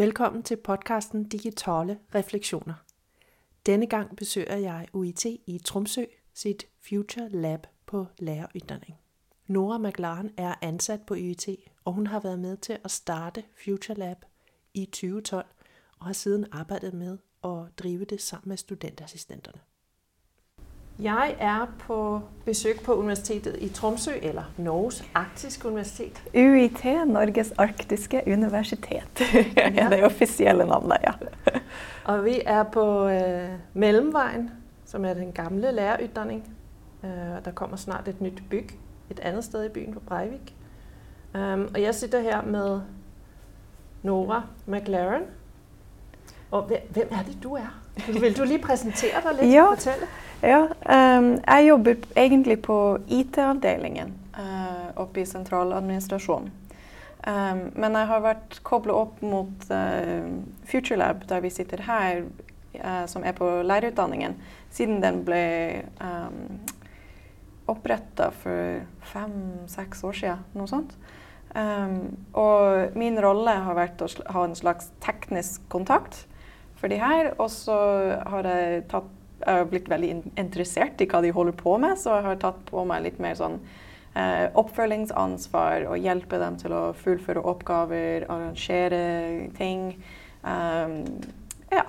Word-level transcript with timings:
Velkommen 0.00 0.42
til 0.42 0.56
podcasten 0.56 1.28
Digitale 1.28 1.98
Refleksioner. 2.14 2.74
Denne 3.66 3.86
gang 3.86 4.16
besøger 4.16 4.56
jeg 4.56 4.86
UiT 4.92 5.24
i 5.24 5.60
Tromsø 5.64 6.04
sit 6.34 6.66
Future 6.88 7.28
Lab 7.28 7.66
på 7.86 8.06
læreruddanning. 8.18 8.98
Nora 9.46 9.78
McLaren 9.78 10.30
er 10.36 10.54
ansat 10.62 11.00
på 11.06 11.14
UiT, 11.14 11.48
og 11.84 11.92
hun 11.92 12.06
har 12.06 12.20
været 12.20 12.38
med 12.38 12.56
til 12.56 12.78
at 12.84 12.90
starte 12.90 13.44
Future 13.64 13.98
Lab 13.98 14.16
i 14.74 14.84
2012 14.84 15.46
og 15.98 16.06
har 16.06 16.12
siden 16.12 16.46
arbejdet 16.52 16.94
med 16.94 17.18
at 17.44 17.78
drive 17.78 18.04
det 18.04 18.20
sammen 18.22 18.48
med 18.48 18.56
studentassistenterne. 18.56 19.60
Jeg 21.00 21.34
er 21.38 21.66
på 21.78 22.20
besøk 22.44 22.82
på 22.84 22.94
Universitetet 22.94 23.56
i 23.60 23.68
Tromsø, 23.68 24.10
eller 24.22 24.42
Norges 24.56 25.04
arktiske 25.14 25.68
universitet. 25.68 26.22
UiT, 26.34 26.84
Norges 26.84 27.52
arktiske 27.58 28.22
universitet, 28.26 29.22
er 29.56 29.88
det 29.88 30.04
offisielle 30.04 30.66
navnet, 30.66 30.96
ja. 31.04 31.12
Og 32.04 32.24
vi 32.24 32.40
er 32.46 32.62
på 32.62 33.08
øh, 33.08 33.48
Mellomveien, 33.74 34.50
som 34.84 35.04
er 35.04 35.14
den 35.14 35.32
gamle 35.32 35.72
lærerutdanning. 35.72 36.56
Øh, 37.04 37.10
der 37.44 37.50
kommer 37.54 37.76
snart 37.76 38.08
et 38.08 38.20
nytt 38.20 38.42
byg 38.50 38.68
et 39.10 39.20
annet 39.20 39.44
sted 39.44 39.64
i 39.64 39.68
byen 39.68 39.92
på 39.92 40.00
Breivik. 40.00 40.54
Um, 41.34 41.68
og 41.74 41.82
jeg 41.82 41.94
sitter 41.94 42.20
her 42.20 42.42
med 42.42 42.80
Nora 44.02 44.42
McLaren. 44.66 45.22
Og 46.50 46.62
hvem 46.90 47.08
er 47.10 47.22
det 47.22 47.38
du 47.42 47.54
er? 47.54 47.80
Vil 48.20 48.36
du 48.36 48.44
lige 48.44 48.58
presentere 48.58 49.20
deg 49.24 49.34
litt? 49.40 49.54
Ja. 49.54 49.70
Fortælle? 49.70 50.06
Ja, 50.40 50.62
um, 50.64 51.34
jeg 51.36 51.66
jobber 51.66 51.96
egentlig 52.16 52.62
på 52.64 52.76
IT-avdelingen 53.12 54.14
uh, 54.38 54.88
oppe 55.02 55.20
i 55.20 55.28
sentraladministrasjonen. 55.28 56.48
Um, 57.20 57.66
men 57.76 57.98
jeg 57.98 58.08
har 58.08 58.22
vært 58.24 58.56
koblet 58.64 58.96
opp 58.96 59.20
mot 59.20 59.66
uh, 59.68 60.30
FutureLab, 60.64 61.26
der 61.28 61.44
vi 61.44 61.50
sitter 61.52 61.84
her, 61.84 62.22
uh, 62.78 63.04
som 63.04 63.26
er 63.28 63.36
på 63.36 63.50
lærerutdanningen, 63.68 64.38
siden 64.72 65.02
den 65.04 65.20
ble 65.28 65.44
um, 66.00 66.62
oppretta 67.68 68.30
for 68.32 68.80
fem-seks 69.12 70.04
år 70.08 70.20
siden, 70.22 70.48
noe 70.56 70.72
sånt. 70.72 70.96
Um, 71.52 72.16
og 72.32 72.96
min 72.96 73.20
rolle 73.20 73.58
har 73.66 73.76
vært 73.76 74.00
å 74.00 74.08
ha 74.32 74.48
en 74.48 74.56
slags 74.56 74.88
teknisk 75.04 75.68
kontakt 75.68 76.24
for 76.80 76.88
de 76.88 76.96
her. 77.02 77.34
Og 77.36 77.50
så 77.52 77.76
har 78.24 78.48
jeg, 78.48 78.86
tatt, 78.88 79.16
jeg 79.40 79.60
har 79.60 79.68
blitt 79.70 79.88
veldig 79.90 80.10
interessert 80.40 81.00
i 81.00 81.08
hva 81.10 81.22
de 81.24 81.32
holder 81.34 81.56
på 81.56 81.76
med, 81.80 81.96
så 81.98 82.18
jeg 82.18 82.26
har 82.28 82.40
tatt 82.42 82.60
på 82.68 82.84
meg 82.88 83.06
litt 83.06 83.20
mer 83.22 83.38
sånn 83.38 83.58
eh, 84.14 84.46
oppfølgingsansvar 84.60 85.88
og 85.88 86.00
hjelpe 86.00 86.40
dem 86.42 86.58
til 86.60 86.76
å 86.76 86.82
fullføre 87.00 87.42
oppgaver, 87.52 88.28
arrangere 88.28 89.50
ting. 89.56 89.94
Um, 90.44 91.02
ja, 91.72 91.86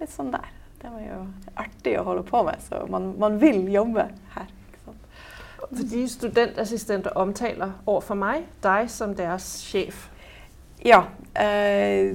litt 0.00 0.12
sånn 0.12 0.32
der. 0.34 0.50
Det 0.80 0.92
var 0.92 1.04
jo 1.04 1.20
artig 1.60 1.96
å 1.96 2.04
holde 2.08 2.26
på 2.28 2.42
med, 2.44 2.60
så 2.64 2.84
man, 2.92 3.14
man 3.20 3.38
vil 3.40 3.64
jobbe 3.72 4.08
her. 4.34 4.50
Fordi 5.64 6.02
studentassistenter 6.12 7.16
omtaler 7.16 7.78
overfor 7.86 8.18
meg 8.20 8.44
deg 8.64 8.90
som 8.92 9.14
deres 9.16 9.46
sjef. 9.64 10.10
Ja. 10.84 11.06
Eh, 11.40 12.14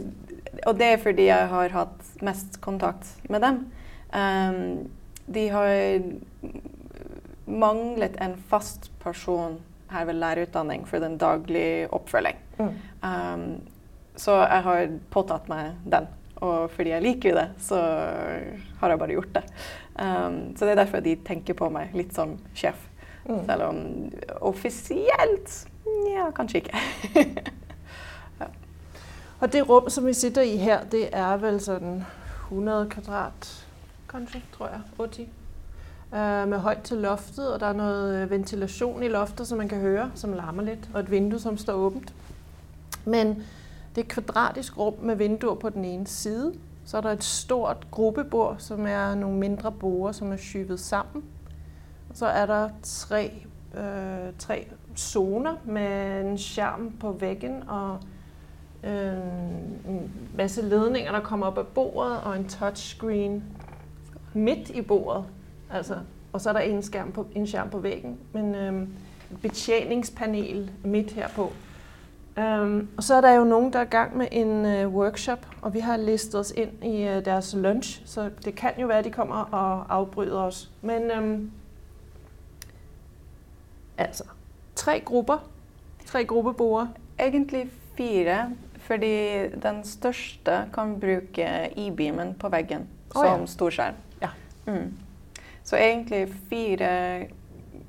og 0.67 0.77
det 0.77 0.93
er 0.93 1.01
fordi 1.01 1.25
jeg 1.29 1.49
har 1.51 1.73
hatt 1.73 2.13
mest 2.25 2.59
kontakt 2.61 3.09
med 3.29 3.41
dem. 3.45 3.63
Um, 4.13 4.89
de 5.29 5.47
har 5.53 6.01
manglet 7.45 8.15
en 8.21 8.35
fast 8.49 8.91
person 9.03 9.59
her 9.89 10.05
ved 10.05 10.19
lærerutdanning 10.21 10.87
for 10.87 11.01
den 11.01 11.17
daglige 11.17 11.87
oppfølging. 11.93 12.37
Mm. 12.59 12.73
Um, 13.03 13.61
så 14.15 14.41
jeg 14.43 14.63
har 14.63 14.87
påtatt 15.11 15.49
meg 15.49 15.77
den. 15.85 16.07
Og 16.35 16.71
fordi 16.71 16.93
jeg 16.93 17.03
liker 17.03 17.35
det, 17.35 17.47
så 17.59 17.79
har 18.79 18.89
jeg 18.93 18.99
bare 18.99 19.15
gjort 19.15 19.33
det. 19.35 19.43
Um, 19.99 20.55
så 20.55 20.65
det 20.65 20.71
er 20.71 20.81
derfor 20.83 21.03
de 21.03 21.15
tenker 21.25 21.57
på 21.57 21.69
meg 21.73 21.95
litt 21.97 22.13
som 22.15 22.37
sjef. 22.55 22.85
Mm. 23.25 23.41
Selv 23.45 23.63
om 23.63 23.79
offisielt 24.41 25.65
ja, 26.07 26.29
kanskje 26.35 26.57
ikke. 26.57 26.77
ja. 28.39 28.47
Og 29.39 29.51
det 29.53 29.69
rom 29.69 29.89
som 29.89 30.05
vi 30.05 30.13
sitter 30.13 30.41
i 30.41 30.57
her, 30.57 30.85
det 30.91 31.09
er 31.13 31.37
vel 31.41 31.59
sånn 31.63 32.01
100 32.49 32.87
kvadrat, 32.93 33.49
kanskje, 34.09 34.41
tror 34.53 34.67
jeg. 34.67 34.81
80. 34.97 35.27
Uh, 36.11 36.49
med 36.49 36.57
højt 36.57 36.81
til 36.83 36.97
loftet, 36.97 37.53
og 37.53 37.59
der 37.59 37.67
er 37.67 37.73
noe 37.73 38.29
ventilasjon 38.29 39.03
i 39.03 39.07
loftet, 39.07 39.47
som 39.47 39.57
man 39.57 39.69
kan 39.69 39.79
høre, 39.79 40.11
som 40.15 40.33
larmer 40.33 40.63
litt, 40.63 40.89
og 40.93 40.99
et 40.99 41.11
vindu 41.11 41.37
som 41.39 41.57
står 41.57 41.73
åpent. 41.73 42.13
Men 43.05 43.27
det 43.95 44.01
er 44.01 44.01
et 44.01 44.07
kvadratisk 44.07 44.77
rom 44.77 44.93
med 45.01 45.15
vinduer 45.15 45.55
på 45.55 45.69
den 45.69 45.85
ene 45.85 46.07
side. 46.07 46.53
Så 46.85 46.97
er 46.97 47.01
det 47.01 47.11
et 47.11 47.23
stort 47.23 47.87
gruppebord, 47.91 48.55
som 48.57 48.87
er 48.87 49.15
noen 49.15 49.39
mindre 49.39 49.71
borer, 49.71 50.11
som 50.11 50.31
er 50.31 50.37
skyvet 50.37 50.79
sammen. 50.79 51.23
Så 52.13 52.25
er 52.25 52.45
der 52.45 52.69
tre, 52.83 53.31
øh, 53.73 54.57
zoner 54.95 55.55
med 55.65 56.21
en 56.21 56.37
skjerm 56.37 56.91
på 56.99 57.11
veggen 57.11 57.63
og 57.69 57.99
øh, 58.83 59.17
en 59.87 60.11
masse 60.37 60.61
ledninger, 60.61 61.11
der 61.11 61.19
kommer 61.19 61.47
opp 61.47 61.57
av 61.57 61.65
bordet, 61.65 62.21
og 62.23 62.35
en 62.35 62.47
touchscreen 62.49 63.43
midt 64.33 64.69
i 64.69 64.81
bordet. 64.81 65.23
Altså, 65.71 65.95
og 66.33 66.41
så 66.41 66.49
er 66.49 66.53
der 66.53 66.59
en 66.59 66.81
skjerm 66.83 67.11
på, 67.11 67.27
en 67.35 67.47
skærm 67.47 67.69
på 67.69 67.79
veggen, 67.79 68.17
men 68.33 68.55
øh, 68.55 68.87
betjeningspanel 69.41 70.71
midt 70.83 71.11
herpå. 71.11 71.51
Um, 72.37 72.87
og 72.97 73.03
så 73.03 73.15
er 73.15 73.21
der 73.21 73.31
jo 73.31 73.43
noen 73.43 73.73
der 73.73 73.79
er 73.79 73.83
i 73.83 73.87
gang 73.89 74.17
med 74.17 74.27
en 74.31 74.65
uh, 74.65 74.93
workshop, 74.93 75.47
og 75.61 75.73
vi 75.73 75.79
har 75.79 75.97
listet 75.97 76.39
oss 76.39 76.53
inn 76.55 76.83
i 76.83 77.03
uh, 77.03 77.25
deres 77.25 77.53
lunch, 77.53 78.01
så 78.05 78.29
det 78.45 78.55
kan 78.55 78.71
jo 78.79 78.87
være 78.87 79.03
de 79.03 79.11
kommer 79.11 79.35
og 79.35 79.85
avbryter 79.89 80.37
oss. 80.37 80.71
Men 80.81 81.11
um, 81.11 81.51
Altså 83.99 84.23
tre 84.75 85.01
grupper. 85.05 85.37
Tre 86.05 86.25
gruppeboere. 86.25 86.89
Egentlig 87.19 87.69
fire, 87.97 88.51
fordi 88.77 89.47
den 89.47 89.83
største 89.83 90.51
kan 90.73 90.99
bruke 90.99 91.69
e-beamen 91.77 92.33
på 92.33 92.49
veggen 92.49 92.87
oh, 93.15 93.25
som 93.25 93.39
ja. 93.39 93.45
storskjerm. 93.45 93.93
Mm. 94.69 94.93
Så 95.65 95.77
egentlig 95.77 96.23
fire 96.49 96.91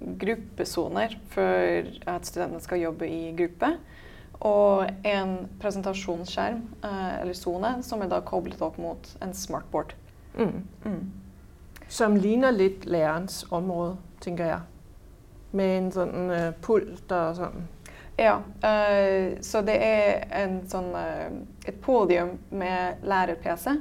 gruppesoner 0.00 1.14
for 1.32 1.88
at 2.08 2.28
studentene 2.28 2.64
skal 2.64 2.82
jobbe 2.82 3.08
i 3.08 3.30
gruppe. 3.36 3.74
Og 4.41 4.88
en 5.04 5.34
presentasjonsskjerm, 5.60 6.62
eh, 6.84 7.20
eller 7.20 7.36
sone, 7.36 7.74
som 7.84 8.00
er 8.00 8.08
da 8.08 8.22
koblet 8.24 8.62
opp 8.64 8.78
mot 8.80 9.10
en 9.20 9.34
smartboard. 9.36 9.92
Mm. 10.38 10.62
Mm. 10.84 11.10
Som 11.88 12.16
ligner 12.16 12.54
litt 12.56 12.86
lærerens 12.88 13.44
område, 13.52 13.98
tenker 14.20 14.48
jeg 14.48 14.60
med 15.56 15.76
en 15.76 15.92
sånn 15.94 16.30
uh, 16.30 16.48
pult 16.62 17.12
og 17.14 17.38
sånn? 17.38 17.64
Ja, 18.20 18.36
uh, 18.62 19.38
så 19.42 19.62
det 19.66 19.76
er 19.82 20.26
en 20.42 20.60
sånn, 20.70 20.92
uh, 20.94 21.30
et 21.66 21.80
podium 21.82 22.36
med 22.52 23.02
lærer-PC. 23.02 23.78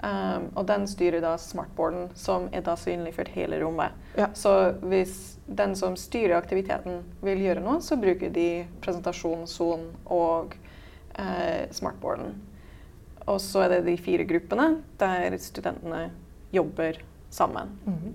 Um, 0.00 0.46
og 0.56 0.64
den 0.68 0.86
styrer 0.88 1.20
da 1.20 1.34
smartboarden, 1.36 2.08
som 2.16 2.48
er 2.56 2.64
da 2.64 2.72
synliggjort 2.80 3.32
hele 3.34 3.58
rommet. 3.60 3.96
Ja. 4.16 4.30
Så 4.34 4.72
hvis 4.80 5.36
den 5.44 5.74
som 5.76 5.96
styrer 6.00 6.38
aktiviteten, 6.38 7.02
vil 7.20 7.42
gjøre 7.44 7.60
noe, 7.64 7.82
så 7.84 7.98
bruker 8.00 8.32
de 8.32 8.64
presentasjonssonen 8.80 9.90
og 10.08 10.56
smartboarden. 11.74 12.30
Og 13.28 13.40
så 13.44 13.66
er 13.66 13.74
det 13.74 13.80
de 13.90 13.96
fire 14.00 14.24
gruppene 14.24 14.68
der 15.00 15.36
studentene 15.42 16.06
jobber 16.54 17.02
sammen. 17.30 17.74
Mm. 17.84 18.14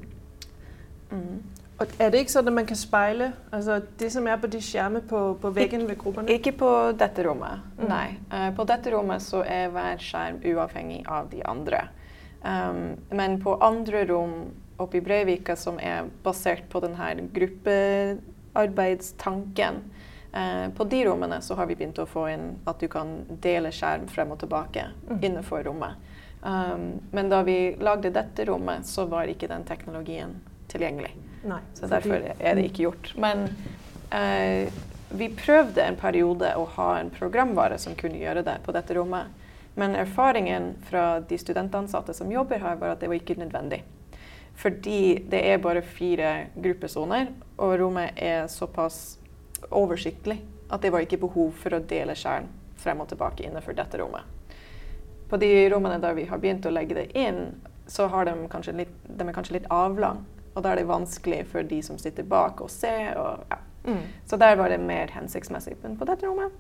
Mm. 1.12 1.44
Og 1.75 1.92
er 2.00 2.07
det 2.12 2.19
ikke 2.24 2.31
sånn 2.31 2.48
at 2.48 2.54
man 2.56 2.68
kan 2.69 2.77
speile 2.80 3.25
altså 3.54 3.81
det 4.00 4.07
som 4.13 4.27
er 4.31 4.38
på 4.39 4.48
de 4.51 4.60
skjermene 4.63 5.01
på, 5.10 5.19
på 5.42 5.50
veggen 5.57 5.81
ved 5.89 5.98
gruppene? 6.00 6.31
Ikke 6.31 6.54
på 6.56 6.69
dette 6.95 7.24
rommet, 7.27 7.56
mm. 7.75 7.88
nei. 7.89 8.18
Uh, 8.31 8.56
på 8.56 8.63
dette 8.69 8.92
rommet 8.94 9.22
så 9.24 9.39
er 9.44 9.69
hver 9.74 9.98
skjerm 10.00 10.38
uavhengig 10.39 11.06
av 11.12 11.30
de 11.33 11.42
andre. 11.44 11.81
Um, 12.45 12.95
men 13.12 13.42
på 13.44 13.63
andre 13.66 14.06
rom 14.07 14.51
oppe 14.80 14.98
i 15.00 15.01
Breivika 15.04 15.56
som 15.60 15.80
er 15.83 16.04
basert 16.24 16.63
på 16.72 16.80
denne 16.83 17.16
gruppearbeidstanken, 17.36 19.74
uh, 20.31 20.68
på 20.80 20.83
de 20.95 21.06
rommene 21.10 21.38
så 21.44 21.56
har 21.60 21.66
vi 21.68 21.75
begynt 21.75 22.00
å 22.00 22.07
få 22.07 22.31
inn 22.31 22.56
at 22.63 22.80
du 22.80 22.88
kan 22.92 23.28
dele 23.44 23.71
skjerm 23.75 24.07
frem 24.07 24.31
og 24.31 24.39
tilbake 24.48 24.83
mm. 25.10 25.19
innenfor 25.19 25.60
rommet. 25.68 26.00
Um, 26.39 27.04
men 27.12 27.28
da 27.28 27.44
vi 27.44 27.75
lagde 27.83 28.16
dette 28.16 28.48
rommet, 28.48 28.88
så 28.88 29.12
var 29.12 29.28
ikke 29.28 29.51
den 29.51 29.68
teknologien 29.68 30.39
tilgjengelig. 30.71 31.34
Nei, 31.45 31.62
så 31.77 31.88
derfor 31.89 32.24
er 32.39 32.57
det 32.57 32.68
ikke 32.69 32.88
gjort. 32.88 33.12
Men 33.21 33.47
eh, 34.09 34.71
vi 35.13 35.30
prøvde 35.38 35.83
en 35.86 35.97
periode 36.00 36.51
å 36.57 36.65
ha 36.77 36.88
en 37.00 37.12
programvare 37.13 37.77
som 37.81 37.97
kunne 37.97 38.19
gjøre 38.21 38.44
det 38.45 38.59
på 38.65 38.74
dette 38.75 38.97
rommet. 38.97 39.30
Men 39.75 39.95
erfaringen 40.00 40.74
fra 40.88 41.19
de 41.19 41.38
studentansatte 41.38 42.15
som 42.15 42.31
jobber 42.31 42.63
her, 42.63 42.80
var 42.80 42.95
at 42.95 43.03
det 43.03 43.12
var 43.12 43.19
ikke 43.19 43.38
nødvendig. 43.39 43.83
Fordi 44.56 45.27
det 45.30 45.42
er 45.51 45.59
bare 45.59 45.83
fire 45.83 46.47
gruppesoner, 46.56 47.33
og 47.57 47.75
rommet 47.80 48.15
er 48.15 48.47
såpass 48.47 49.18
oversiktlig 49.69 50.39
at 50.71 50.81
det 50.81 50.92
var 50.94 51.03
ikke 51.03 51.19
behov 51.21 51.51
for 51.59 51.75
å 51.75 51.83
dele 51.83 52.15
skjerm 52.18 52.47
frem 52.80 53.01
og 53.03 53.09
tilbake 53.12 53.45
innenfor 53.45 53.75
dette 53.77 54.00
rommet. 54.01 54.24
på 55.30 55.38
de 55.42 55.69
rommene 55.69 55.97
der 55.97 56.13
vi 56.13 56.27
har 56.30 56.38
begynt 56.38 56.65
å 56.69 56.71
legge 56.71 56.94
det 56.94 57.07
inn, 57.18 57.56
så 57.88 58.06
har 58.07 58.25
de 58.25 58.33
kanskje 58.47 58.75
litt, 58.77 58.92
de 59.09 59.25
er 59.25 59.33
kanskje 59.33 59.56
litt 59.57 59.69
avlang. 59.74 60.19
Og 60.56 60.63
da 60.63 60.72
er 60.72 60.75
det 60.81 60.88
vanskelig 60.88 61.46
for 61.52 61.62
de 61.62 61.81
som 61.84 61.98
sitter 62.00 62.24
bak 62.24 62.62
å 62.62 62.68
se. 62.72 62.94
Og, 63.16 63.44
ja. 63.52 63.60
Mm. 63.86 64.02
Så 64.25 64.38
der 64.38 64.56
var 64.56 64.72
det 64.72 64.80
mer 64.80 65.12
hensiktsmessig. 65.13 65.75
Men 65.84 65.98
på 65.98 66.07
dette 66.10 66.28
rommet 66.28 66.52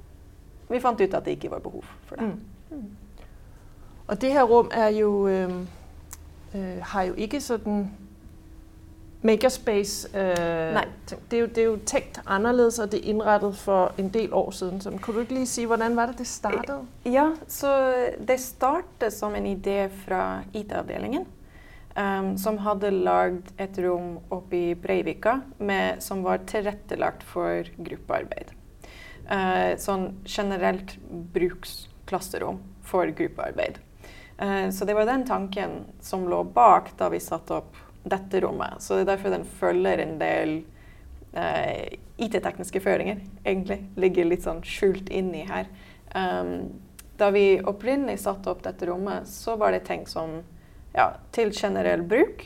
vi 0.69 0.79
fant 0.81 1.01
ut 1.01 1.13
at 1.13 1.25
det 1.25 1.35
ikke 1.37 1.51
var 1.51 1.59
behov 1.61 1.83
for 2.05 2.15
det. 2.15 2.25
Mm. 2.71 2.95
Og 4.07 4.21
det 4.21 4.31
her 4.31 4.43
rom 4.43 4.71
er 4.73 4.87
jo 4.87 5.27
øh, 5.27 5.51
øh, 6.55 6.77
har 6.81 7.03
jo 7.03 7.13
ikke 7.13 7.41
sådan 7.41 7.91
makerspace. 9.21 10.17
Øh, 10.17 10.73
Nej. 10.73 10.87
det, 11.31 11.37
er 11.37 11.41
jo, 11.41 11.45
det 11.45 11.57
er 11.57 11.63
jo 11.63 11.79
tenkt 11.85 12.21
annerledes, 12.25 12.79
og 12.79 12.91
det 12.91 12.99
er 12.99 13.09
innrettet 13.09 13.55
for 13.57 13.93
en 13.97 14.09
del 14.09 14.33
år 14.33 14.51
siden. 14.51 14.81
Så 14.81 14.91
kunne 15.01 15.15
du 15.15 15.19
ikke 15.19 15.33
lige 15.33 15.45
sige, 15.45 15.67
hvordan 15.67 15.95
var 15.95 16.05
det, 16.05 16.17
det 16.17 16.27
startet? 16.27 16.79
Ja, 17.05 17.29
så 17.47 17.93
det 18.27 18.39
startet 18.39 19.13
som 19.13 19.35
en 19.35 19.45
idé 19.45 19.89
fra 20.05 20.39
IT-avdelingen. 20.53 21.25
Um, 21.95 22.33
som 22.37 22.57
hadde 22.59 22.89
lagd 22.91 23.53
et 23.55 23.77
rom 23.79 24.17
oppe 24.27 24.57
i 24.57 24.75
Breivika 24.75 25.37
med, 25.57 26.01
som 26.03 26.25
var 26.25 26.41
tilrettelagt 26.43 27.21
for 27.23 27.69
gruppearbeid. 27.77 28.49
Uh, 29.29 29.77
sånn 29.79 30.09
generelt 30.27 30.97
bruksklasserom 31.31 32.57
for 32.83 33.07
gruppearbeid. 33.15 33.79
Uh, 34.41 34.67
så 34.75 34.83
det 34.83 34.97
var 34.97 35.07
den 35.07 35.23
tanken 35.23 35.77
som 36.03 36.25
lå 36.27 36.41
bak 36.43 36.91
da 36.99 37.07
vi 37.13 37.21
satte 37.23 37.61
opp 37.61 37.79
dette 38.03 38.41
rommet. 38.43 38.83
Så 38.83 38.97
det 38.97 39.05
er 39.05 39.13
derfor 39.13 39.31
den 39.31 39.47
følger 39.47 40.03
en 40.03 40.17
del 40.19 40.51
uh, 41.37 41.85
IT-tekniske 42.19 42.81
føringer, 42.83 43.21
egentlig. 43.45 43.79
Ligger 43.95 44.27
litt 44.27 44.43
sånn 44.43 44.59
skjult 44.67 45.07
inni 45.15 45.45
her. 45.47 45.71
Um, 46.11 46.75
da 47.15 47.31
vi 47.31 47.61
opprinnelig 47.63 48.19
satte 48.25 48.51
opp 48.51 48.67
dette 48.67 48.91
rommet, 48.91 49.31
så 49.31 49.55
var 49.55 49.71
det 49.71 49.85
tenkt 49.87 50.11
som 50.11 50.41
ja, 50.95 51.11
til 51.35 51.51
generell 51.55 52.03
bruk 52.07 52.45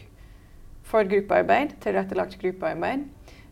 for 0.89 1.05
gruppearbeid, 1.05 1.77
tilrettelagt 1.83 2.39
gruppearbeid. 2.41 3.05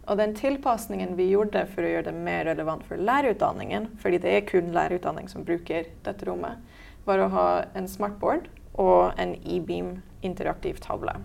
Og 0.08 0.18
den 0.18 0.34
tilpasningen 0.38 1.18
vi 1.18 1.30
gjorde 1.34 1.66
for 1.74 1.84
å 1.84 1.90
gjøre 1.92 2.10
det 2.10 2.16
mer 2.16 2.46
relevant 2.48 2.86
for 2.88 3.00
lærerutdanningen, 3.00 3.90
fordi 4.02 4.22
det 4.24 4.34
er 4.34 4.46
kun 4.48 4.72
lærerutdanning 4.76 5.28
som 5.30 5.44
bruker 5.48 5.90
dette 6.06 6.30
rommet, 6.30 6.62
var 7.08 7.22
å 7.22 7.32
ha 7.34 7.48
en 7.78 7.90
smartboard 7.92 8.48
og 8.80 9.20
en 9.20 9.36
e-beam 9.44 9.98
interaktiv 10.26 10.80
tavle. 10.84 11.18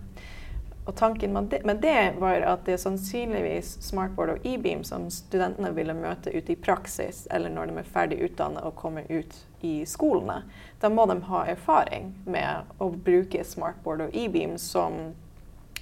Og 0.85 0.97
tanken 0.97 1.33
med 1.33 1.77
det, 1.81 2.15
var 2.19 2.43
at 2.43 2.65
det 2.67 2.75
er 2.75 2.81
sannsynligvis 2.83 3.77
smartboard 3.87 4.33
og 4.33 4.47
e-beam 4.47 4.83
som 4.85 5.05
studentene 5.15 5.71
ville 5.77 5.95
møte 5.95 6.33
ute 6.35 6.57
i 6.57 6.59
praksis, 6.59 7.29
eller 7.31 7.55
når 7.55 7.71
de 7.71 7.77
er 7.79 7.93
ferdig 7.95 8.19
utdannet 8.27 8.67
og 8.67 8.75
kommer 8.81 9.07
ut 9.07 9.37
i 9.63 9.85
skolene. 9.87 10.41
Da 10.83 10.91
må 10.91 11.07
de 11.07 11.21
ha 11.29 11.45
erfaring 11.53 12.11
med 12.27 12.75
å 12.83 12.91
bruke 12.91 13.45
smartboard 13.47 14.09
og 14.09 14.19
e-beam 14.25 14.59
som 14.59 14.99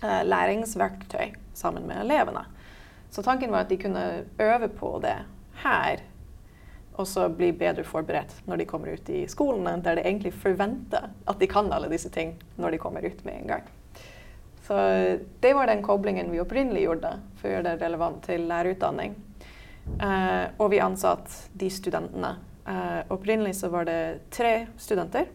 eh, 0.02 0.20
læringsverktøy 0.28 1.32
sammen 1.56 1.88
med 1.88 2.04
elevene. 2.04 2.44
Så 3.10 3.24
tanken 3.24 3.56
var 3.56 3.64
at 3.64 3.72
de 3.72 3.80
kunne 3.80 4.06
øve 4.36 4.68
på 4.68 4.98
det 5.00 5.16
her, 5.64 6.04
og 7.00 7.08
så 7.08 7.30
bli 7.32 7.54
bedre 7.56 7.88
forberedt 7.88 8.42
når 8.44 8.60
de 8.60 8.68
kommer 8.68 8.92
ut 8.92 9.08
i 9.08 9.24
skolene, 9.32 9.78
der 9.80 9.96
de 9.96 10.04
egentlig 10.04 10.36
forventer 10.36 11.08
at 11.08 11.40
de 11.40 11.48
kan 11.48 11.72
alle 11.72 11.88
disse 11.88 12.12
ting 12.12 12.36
når 12.60 12.76
de 12.76 12.84
kommer 12.84 13.06
ut 13.08 13.24
med 13.24 13.40
en 13.40 13.54
gang. 13.56 13.76
Så 14.70 15.18
det 15.40 15.54
var 15.54 15.66
den 15.66 15.82
koblingen 15.82 16.28
vi 16.30 16.38
opprinnelig 16.38 16.84
gjorde 16.84 17.08
for 17.40 17.48
å 17.48 17.54
gjøre 17.56 17.72
det 17.72 17.80
relevant 17.80 18.20
til 18.22 18.44
lærerutdanning. 18.46 19.16
Uh, 19.98 20.46
og 20.62 20.68
vi 20.70 20.78
ansatte 20.78 21.48
de 21.58 21.66
studentene. 21.74 22.36
Uh, 22.68 23.00
opprinnelig 23.10 23.56
så 23.58 23.66
var 23.72 23.88
det 23.88 24.30
tre 24.30 24.68
studenter. 24.78 25.26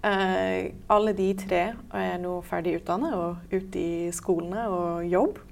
Uh, 0.00 0.72
alle 0.88 1.12
de 1.18 1.26
tre 1.42 1.60
er 1.76 2.16
nå 2.22 2.38
ferdig 2.48 2.78
utdannet 2.78 3.18
og 3.18 3.52
ute 3.52 3.82
i 3.82 4.08
skolene 4.16 4.64
og 4.72 5.04
jobb. 5.04 5.42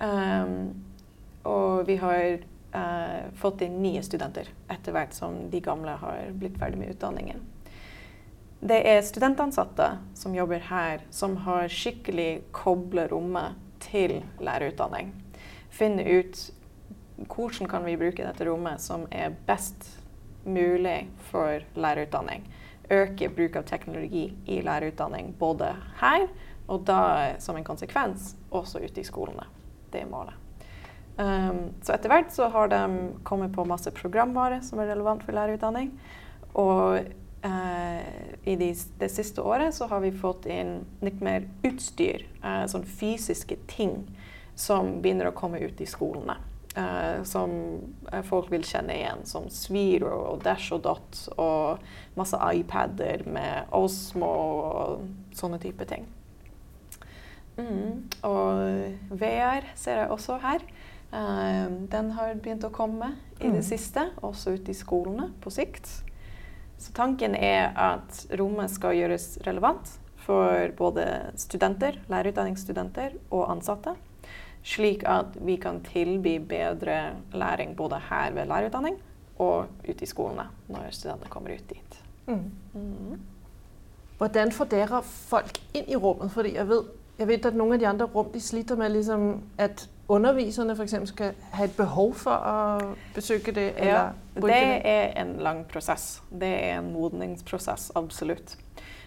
Um, 0.00 0.56
og 1.44 1.84
vi 1.90 1.98
har 2.00 2.38
fått 3.40 3.62
inn 3.64 3.76
nye 3.80 4.02
studenter 4.04 4.48
etter 4.68 4.92
hvert 4.92 5.14
som 5.16 5.36
de 5.52 5.60
gamle 5.64 5.94
har 6.00 6.26
blitt 6.36 6.56
ferdig 6.60 6.80
med 6.80 6.96
utdanningen. 6.96 7.44
Det 8.60 8.78
er 8.88 9.02
studentansatte 9.04 9.90
som 10.16 10.34
jobber 10.34 10.62
her, 10.70 11.02
som 11.10 11.36
har 11.44 11.68
skikkelig 11.68 12.42
koblet 12.56 13.12
rommet 13.12 13.58
til 13.84 14.22
lærerutdanning. 14.40 15.12
Finne 15.70 16.06
ut 16.18 16.40
hvordan 17.16 17.68
kan 17.68 17.84
vi 17.84 17.96
bruke 18.00 18.24
dette 18.24 18.46
rommet 18.48 18.80
som 18.80 19.06
er 19.10 19.36
best 19.46 19.90
mulig 20.44 21.06
for 21.30 21.62
lærerutdanning. 21.76 22.46
Øke 22.90 23.28
bruk 23.34 23.56
av 23.56 23.66
teknologi 23.68 24.30
i 24.46 24.60
lærerutdanning 24.64 25.34
både 25.38 25.72
her 26.00 26.28
og 26.66 26.84
da 26.86 27.36
som 27.42 27.56
en 27.56 27.66
konsekvens 27.66 28.34
også 28.50 28.82
ute 28.84 29.02
i 29.02 29.06
skolene 29.06 29.46
det 29.92 30.02
er 30.04 30.10
målet. 30.10 30.34
Um, 31.16 31.72
så 31.80 31.94
etter 31.94 32.12
hvert 32.12 32.32
så 32.34 32.50
har 32.52 32.68
de 32.68 32.80
kommet 33.24 33.54
på 33.54 33.64
masse 33.68 33.90
programvare 33.96 34.60
som 34.64 34.82
er 34.82 34.90
relevant 34.90 35.24
for 35.24 35.36
lærerutdanning. 35.36 35.94
Og 36.52 37.06
i 37.46 38.54
de, 38.58 38.68
det 38.98 39.08
siste 39.12 39.42
året 39.42 39.74
så 39.76 39.86
har 39.90 40.00
vi 40.02 40.10
fått 40.14 40.48
inn 40.50 40.80
litt 41.04 41.20
mer 41.22 41.44
utstyr, 41.66 42.24
sånn 42.42 42.86
fysiske 42.86 43.58
ting, 43.70 44.00
som 44.58 44.96
begynner 45.04 45.30
å 45.30 45.36
komme 45.36 45.60
ut 45.62 45.80
i 45.80 45.86
skolene. 45.86 46.38
Uh, 46.76 47.22
som 47.24 47.50
folk 48.28 48.50
vil 48.52 48.64
kjenne 48.68 48.92
igjen, 48.98 49.22
som 49.24 49.46
Sviro 49.48 50.10
og 50.12 50.42
Dash 50.44 50.74
og 50.76 50.82
Dot 50.84 51.22
og 51.40 51.80
masse 52.18 52.36
iPader 52.36 53.22
med 53.32 53.72
Osmo 53.72 54.28
og 54.28 55.06
sånne 55.32 55.56
type 55.62 55.86
ting. 55.88 56.04
Mm. 57.56 58.04
Og 58.28 59.16
VR 59.16 59.70
ser 59.72 60.02
jeg 60.02 60.12
også 60.12 60.36
her. 60.44 60.66
Uh, 61.14 61.88
den 61.88 62.12
har 62.18 62.36
begynt 62.36 62.68
å 62.68 62.74
komme 62.76 63.14
i 63.38 63.46
det 63.46 63.62
mm. 63.62 63.68
siste, 63.70 64.10
også 64.20 64.58
ute 64.58 64.74
i 64.74 64.76
skolene 64.76 65.30
på 65.40 65.54
sikt. 65.56 65.88
Så 66.78 66.92
tanken 66.96 67.34
er 67.34 67.72
at 67.76 68.26
rommet 68.38 68.72
skal 68.72 68.96
gjøres 68.98 69.38
relevant 69.46 69.94
for 70.26 70.72
både 70.76 71.06
studenter, 71.38 72.00
lærerutdanningsstudenter 72.10 73.16
og 73.30 73.46
ansatte. 73.54 73.94
Slik 74.66 75.06
at 75.06 75.36
vi 75.46 75.56
kan 75.62 75.80
tilby 75.86 76.40
bedre 76.42 77.14
læring 77.32 77.76
både 77.78 78.00
her 78.08 78.34
ved 78.34 78.50
lærerutdanning 78.50 78.98
og 79.38 79.70
ute 79.86 80.02
i 80.02 80.10
skolene 80.10 80.48
når 80.68 80.90
studentene 80.90 81.30
kommer 81.30 81.54
ut 81.54 81.70
dit. 81.70 81.98
Mm. 82.26 82.50
Mm. 82.74 83.18
Hvordan 84.18 84.52
får 84.52 84.70
dere 84.72 85.02
folk 85.04 85.60
inn 85.76 85.86
i 85.88 85.96
rommet? 85.96 86.32
Fordi 86.32 86.56
jeg 86.56 86.68
vet 86.68 86.94
jeg 87.16 87.28
vet 87.30 87.46
at 87.48 87.56
noen 87.56 87.76
av 87.76 87.80
de 87.80 87.88
andre 87.88 88.08
rom 88.12 88.28
de 88.32 88.40
sliter 88.44 88.76
med 88.76 88.92
liksom, 88.92 89.28
at 89.56 89.86
underviserne 90.08 90.76
f.eks. 90.76 90.94
skal 91.10 91.34
ha 91.52 91.64
et 91.64 91.74
behov 91.76 92.14
for 92.20 92.34
å 92.36 92.92
besøke 93.14 93.54
det? 93.54 93.72
ja, 93.82 94.10
det 94.34 94.60
er 94.86 95.16
en 95.20 95.36
lang 95.42 95.64
prosess. 95.70 96.20
Det 96.30 96.52
er 96.68 96.78
en 96.78 96.92
modningsprosess, 96.94 97.90
absolutt. 97.98 98.56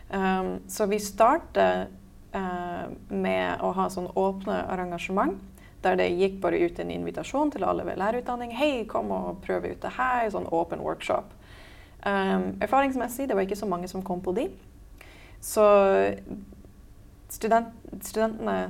Um, 0.09 0.57
så 0.67 0.89
vi 0.89 0.99
starter 0.99 1.87
uh, 2.35 2.89
med 3.09 3.61
å 3.61 3.71
ha 3.77 3.87
sånn 3.93 4.09
åpne 4.17 4.63
arrangement. 4.67 5.39
Der 5.79 5.95
det 5.95 6.09
gikk 6.11 6.41
bare 6.43 6.59
ut 6.59 6.79
en 6.83 6.91
invitasjon 6.91 7.53
til 7.55 7.63
alle 7.63 7.85
ved 7.87 8.01
lærerutdanning. 8.01 8.51
Hei, 8.51 8.83
kom 8.89 9.13
og 9.15 9.39
prøv 9.45 9.69
ut 9.69 9.81
det 9.85 9.93
her. 9.95 10.25
Sånn 10.33 10.49
åpen 10.51 10.83
workshop. 10.83 11.31
Um, 12.03 12.57
erfaringsmessig 12.63 13.29
det 13.29 13.37
var 13.37 13.47
ikke 13.47 13.59
så 13.59 13.67
mange 13.69 13.87
som 13.91 14.03
kom 14.03 14.19
på 14.23 14.35
de. 14.35 14.49
Så 15.39 15.63
student, 17.31 17.67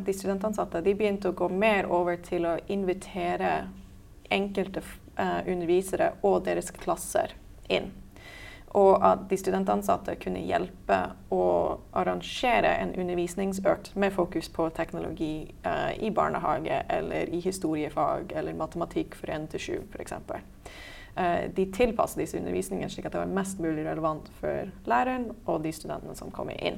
de 0.06 0.14
studentansatte 0.14 0.82
de 0.84 0.96
begynte 0.96 1.32
å 1.32 1.38
gå 1.38 1.50
mer 1.52 1.88
over 1.92 2.20
til 2.24 2.48
å 2.48 2.58
invitere 2.68 3.70
enkelte 4.30 4.84
uh, 5.20 5.42
undervisere 5.48 6.14
og 6.28 6.44
deres 6.48 6.72
klasser 6.76 7.34
inn. 7.72 7.92
Og 8.78 9.02
at 9.02 9.24
de 9.32 9.38
studentansatte 9.40 10.14
kunne 10.22 10.44
hjelpe 10.46 10.98
å 11.34 11.46
arrangere 11.98 12.76
en 12.84 12.94
undervisningsøkt 13.02 13.96
med 13.98 14.14
fokus 14.14 14.52
på 14.54 14.68
teknologi 14.78 15.48
uh, 15.66 15.96
i 15.98 16.12
barnehage 16.14 16.84
eller 17.00 17.34
i 17.34 17.42
historiefag 17.42 18.36
eller 18.38 18.60
matematikk 18.60 19.18
for 19.18 19.34
1 19.34 19.50
til 19.56 19.66
7 19.66 19.74
f.eks. 19.90 20.14
Uh, 21.18 21.50
de 21.56 21.66
tilpasset 21.74 22.22
disse 22.22 22.38
undervisningene 22.38 22.92
slik 22.94 23.10
at 23.10 23.18
det 23.18 23.24
var 23.24 23.36
mest 23.40 23.58
mulig 23.64 23.88
relevant 23.88 24.30
for 24.38 24.70
læreren 24.90 25.32
og 25.48 25.64
de 25.66 25.74
studentene 25.74 26.18
som 26.20 26.30
kommer 26.32 26.60
inn. 26.62 26.78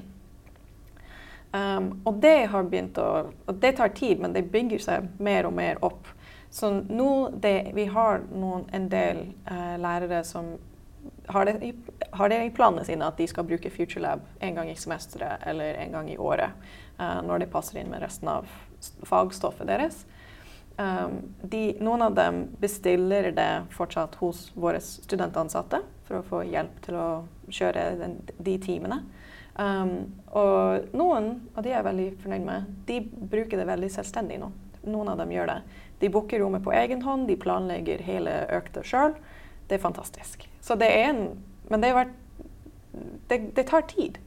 Um, 1.51 2.01
og 2.07 2.21
det 2.23 2.47
har 2.47 2.63
begynt 2.63 2.95
å 3.01 3.07
Og 3.47 3.57
det 3.59 3.73
tar 3.75 3.91
tid, 3.91 4.21
men 4.23 4.31
det 4.31 4.45
bygger 4.53 4.79
seg 4.79 5.07
mer 5.19 5.49
og 5.49 5.55
mer 5.57 5.81
opp. 5.83 6.07
Så 6.51 6.69
nå 6.71 7.29
det, 7.43 7.71
vi 7.75 7.85
har 7.91 8.23
noen, 8.31 8.65
en 8.71 8.87
del 8.91 9.25
uh, 9.49 9.75
lærere 9.79 10.23
som 10.27 10.53
har 11.31 11.45
det, 11.45 11.57
i, 11.63 11.73
har 12.11 12.29
det, 12.29 12.39
i, 12.45 12.53
planene 12.55 12.85
sine 12.85 13.07
at 13.07 13.17
de 13.17 13.27
skal 13.27 13.47
bruke 13.47 13.71
FutureLab 13.71 14.23
en 14.39 14.55
gang 14.55 14.69
i 14.71 14.77
semesteret 14.79 15.43
eller 15.47 15.79
en 15.83 15.95
gang 15.95 16.09
i 16.11 16.17
året. 16.17 16.55
Uh, 16.99 17.19
når 17.25 17.43
det 17.43 17.51
passer 17.51 17.81
inn 17.81 17.91
med 17.91 18.03
resten 18.03 18.31
av 18.31 18.49
fagstoffet 19.07 19.67
deres. 19.67 20.03
Um, 20.77 21.33
de, 21.43 21.75
noen 21.83 22.07
av 22.07 22.15
dem 22.15 22.45
bestiller 22.61 23.31
det 23.35 23.49
fortsatt 23.75 24.15
hos 24.21 24.47
våre 24.55 24.79
studentansatte 24.81 25.81
for 26.07 26.19
å 26.19 26.27
få 26.27 26.43
hjelp 26.47 26.79
til 26.85 26.97
å 26.99 27.09
kjøre 27.51 27.89
den, 27.99 28.15
de 28.39 28.55
timene. 28.61 29.01
Um, 29.59 30.13
og 30.31 30.93
noen, 30.95 31.33
og 31.55 31.63
de 31.63 31.73
er 31.73 31.81
jeg 31.81 31.87
veldig 31.89 32.07
fornøyd 32.23 32.45
med, 32.47 32.73
de 32.87 33.01
bruker 33.03 33.59
det 33.59 33.67
veldig 33.67 33.89
selvstendig 33.91 34.39
nå. 34.41 34.51
Noen 34.87 35.11
av 35.11 35.19
dem 35.21 35.33
gjør 35.33 35.51
det. 35.51 35.59
De 36.01 36.09
booker 36.09 36.41
rommet 36.41 36.63
på 36.65 36.73
egen 36.73 37.03
hånd, 37.05 37.27
de 37.29 37.37
planlegger 37.37 38.01
hele 38.05 38.33
økta 38.57 38.83
sjøl. 38.87 39.13
Det 39.69 39.77
er 39.77 39.83
fantastisk. 39.83 40.47
Så 40.63 40.75
det 40.79 40.89
er 40.89 41.11
en 41.11 41.23
Men 41.71 41.79
det, 41.79 41.93
vært, 41.95 42.09
det, 43.29 43.37
det 43.55 43.63
tar 43.69 43.85
tid. 43.87 44.17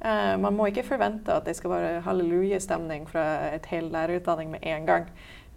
Uh, 0.00 0.38
man 0.40 0.54
må 0.56 0.70
ikke 0.70 0.86
forvente 0.86 1.34
at 1.34 1.44
det 1.44 1.56
skal 1.58 1.74
være 1.74 2.00
hallelujestemning 2.06 3.04
fra 3.10 3.24
et 3.52 3.66
hel 3.68 3.90
lærerutdanning 3.92 4.54
med 4.54 4.64
en 4.64 4.86
gang. 4.86 5.10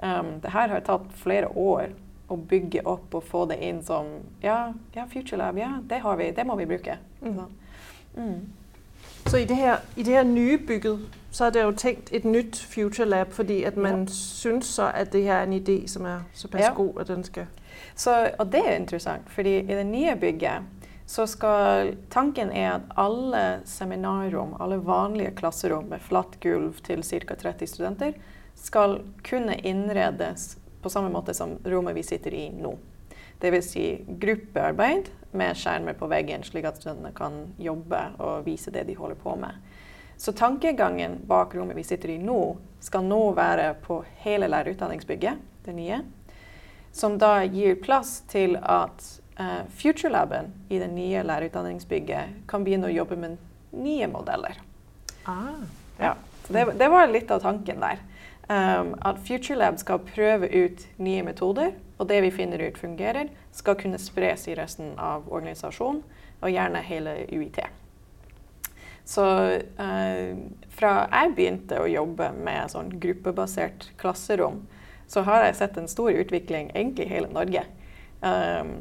Um, 0.04 0.42
det 0.44 0.52
her 0.52 0.68
har 0.74 0.84
tatt 0.84 1.08
flere 1.16 1.48
år 1.56 1.94
å 2.28 2.38
bygge 2.50 2.84
opp 2.88 3.16
og 3.16 3.24
få 3.24 3.46
det 3.50 3.60
inn 3.66 3.80
som 3.84 4.12
Ja, 4.44 4.74
ja 4.96 5.06
FutureLab, 5.08 5.58
ja, 5.58 5.72
det 5.82 6.02
har 6.04 6.20
vi, 6.20 6.32
det 6.36 6.46
må 6.48 6.56
vi 6.60 6.68
bruke. 6.70 6.98
Mm. 7.22 7.40
Mm. 8.16 8.42
Så 9.28 9.38
i 9.38 9.46
det, 9.46 9.56
her, 9.56 9.78
i 9.96 10.04
det 10.04 10.14
her 10.14 10.24
nye 10.24 10.58
bygget, 10.58 11.00
så 11.32 11.46
er 11.46 11.50
det 11.50 11.64
jo 11.64 11.72
tenkt 11.72 12.10
et 12.14 12.26
nytt 12.26 12.58
FutureLab, 12.58 13.34
fordi 13.34 13.64
at 13.64 13.78
man 13.78 14.00
ja. 14.00 14.14
synes 14.14 14.66
så 14.66 14.92
at 14.94 15.14
det 15.14 15.24
her 15.24 15.34
er 15.34 15.44
en 15.44 15.54
idé 15.54 15.88
som 15.88 16.06
er 16.06 16.24
såpass 16.34 16.64
ja. 16.64 16.74
god 16.74 17.00
at 17.00 17.08
den 17.08 17.24
skal 17.24 17.46
så, 17.96 18.32
Og 18.40 18.52
det 18.52 18.62
er 18.66 18.76
interessant, 18.76 19.30
fordi 19.30 19.60
i 19.60 19.76
det 19.76 19.86
nye 19.86 20.16
bygget 20.16 20.62
så 21.10 21.26
skal 21.26 21.96
Tanken 22.14 22.52
er 22.52 22.76
at 22.76 22.82
alle 22.98 23.62
seminarrom, 23.66 24.54
alle 24.62 24.78
vanlige 24.86 25.32
klasserom 25.36 25.90
med 25.90 26.04
flatt 26.06 26.38
gulv 26.42 26.84
til 26.86 27.04
ca. 27.04 27.36
30 27.36 27.68
studenter, 27.68 28.14
skal 28.56 29.00
kunne 29.26 29.58
innredes 29.64 30.58
på 30.84 30.90
samme 30.90 31.10
måte 31.10 31.34
som 31.34 31.58
rommet 31.66 31.96
vi 31.96 32.04
sitter 32.04 32.36
i 32.36 32.50
nå. 32.54 32.76
Dvs. 33.42 33.72
Si 33.72 33.86
gruppearbeid 34.22 35.10
med 35.32 35.58
skjermer 35.58 35.94
på 35.94 36.08
veggen, 36.10 36.44
slik 36.44 36.66
at 36.66 36.80
studentene 36.80 37.12
kan 37.16 37.42
jobbe 37.62 38.02
og 38.18 38.48
vise 38.48 38.72
det 38.74 38.88
de 38.88 38.98
holder 38.98 39.20
på 39.20 39.36
med. 39.40 39.58
Så 40.20 40.34
tankegangen 40.36 41.20
bak 41.28 41.54
rommet 41.56 41.78
vi 41.78 41.84
sitter 41.88 42.10
i 42.10 42.18
nå, 42.20 42.58
skal 42.84 43.06
nå 43.08 43.22
være 43.38 43.74
på 43.86 44.02
hele 44.24 44.50
lærerutdanningsbygget, 44.52 45.40
det 45.66 45.76
nye. 45.78 46.02
Som 46.92 47.16
da 47.22 47.44
gir 47.46 47.78
plass 47.80 48.18
til 48.28 48.58
at 48.60 49.06
uh, 49.40 49.64
FutureLaben 49.80 50.52
i 50.70 50.80
det 50.82 50.90
nye 50.92 51.24
lærerutdanningsbygget 51.24 52.42
kan 52.50 52.66
begynne 52.66 52.90
å 52.90 52.98
jobbe 52.98 53.16
med 53.22 53.38
nye 53.72 54.10
modeller. 54.12 54.60
Ah. 55.24 55.62
Ja, 56.00 56.16
det, 56.48 56.66
det, 56.80 56.90
var 56.92 57.08
litt 57.08 57.32
av 57.32 57.44
tanken 57.46 57.80
der. 57.84 58.02
Um, 58.50 58.96
at 59.06 59.22
FutureLab 59.24 59.78
skal 59.80 60.02
prøve 60.04 60.50
ut 60.50 60.84
nye 60.98 61.24
metoder, 61.24 61.76
og 62.00 62.08
det 62.08 62.22
vi 62.24 62.32
finner 62.32 62.62
ut 62.64 62.80
fungerer, 62.80 63.30
skal 63.52 63.78
kunne 63.80 64.00
spres 64.00 64.48
i 64.48 64.56
resten 64.58 64.96
av 64.96 65.28
organisasjonen, 65.28 66.02
og 66.40 66.54
gjerne 66.54 66.82
hele 66.88 67.16
UiT. 67.36 67.60
Så 69.10 69.26
uh, 69.60 70.30
fra 70.72 70.94
jeg 71.10 71.34
begynte 71.36 71.82
å 71.82 71.90
jobbe 71.90 72.30
med 72.38 72.72
sånn 72.72 72.94
gruppebasert 73.02 73.90
klasserom, 74.00 74.62
så 75.10 75.26
har 75.28 75.48
jeg 75.48 75.58
sett 75.60 75.80
en 75.82 75.90
stor 75.90 76.14
utvikling 76.14 76.70
egentlig 76.72 77.10
i 77.10 77.14
hele 77.16 77.32
Norge. 77.34 77.66
Um, 78.22 78.74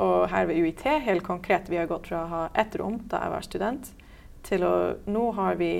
og 0.00 0.28
her 0.32 0.48
ved 0.48 0.62
UiT, 0.62 0.84
helt 1.04 1.26
konkret, 1.26 1.68
vi 1.68 1.78
har 1.78 1.90
gått 1.90 2.08
fra 2.08 2.24
å 2.24 2.32
ha 2.32 2.42
ett 2.58 2.74
rom 2.80 3.00
da 3.10 3.20
jeg 3.24 3.34
var 3.34 3.46
student, 3.46 3.90
til 4.46 4.64
å 4.64 4.74
Nå 5.10 5.24
har 5.36 5.58
vi 5.60 5.72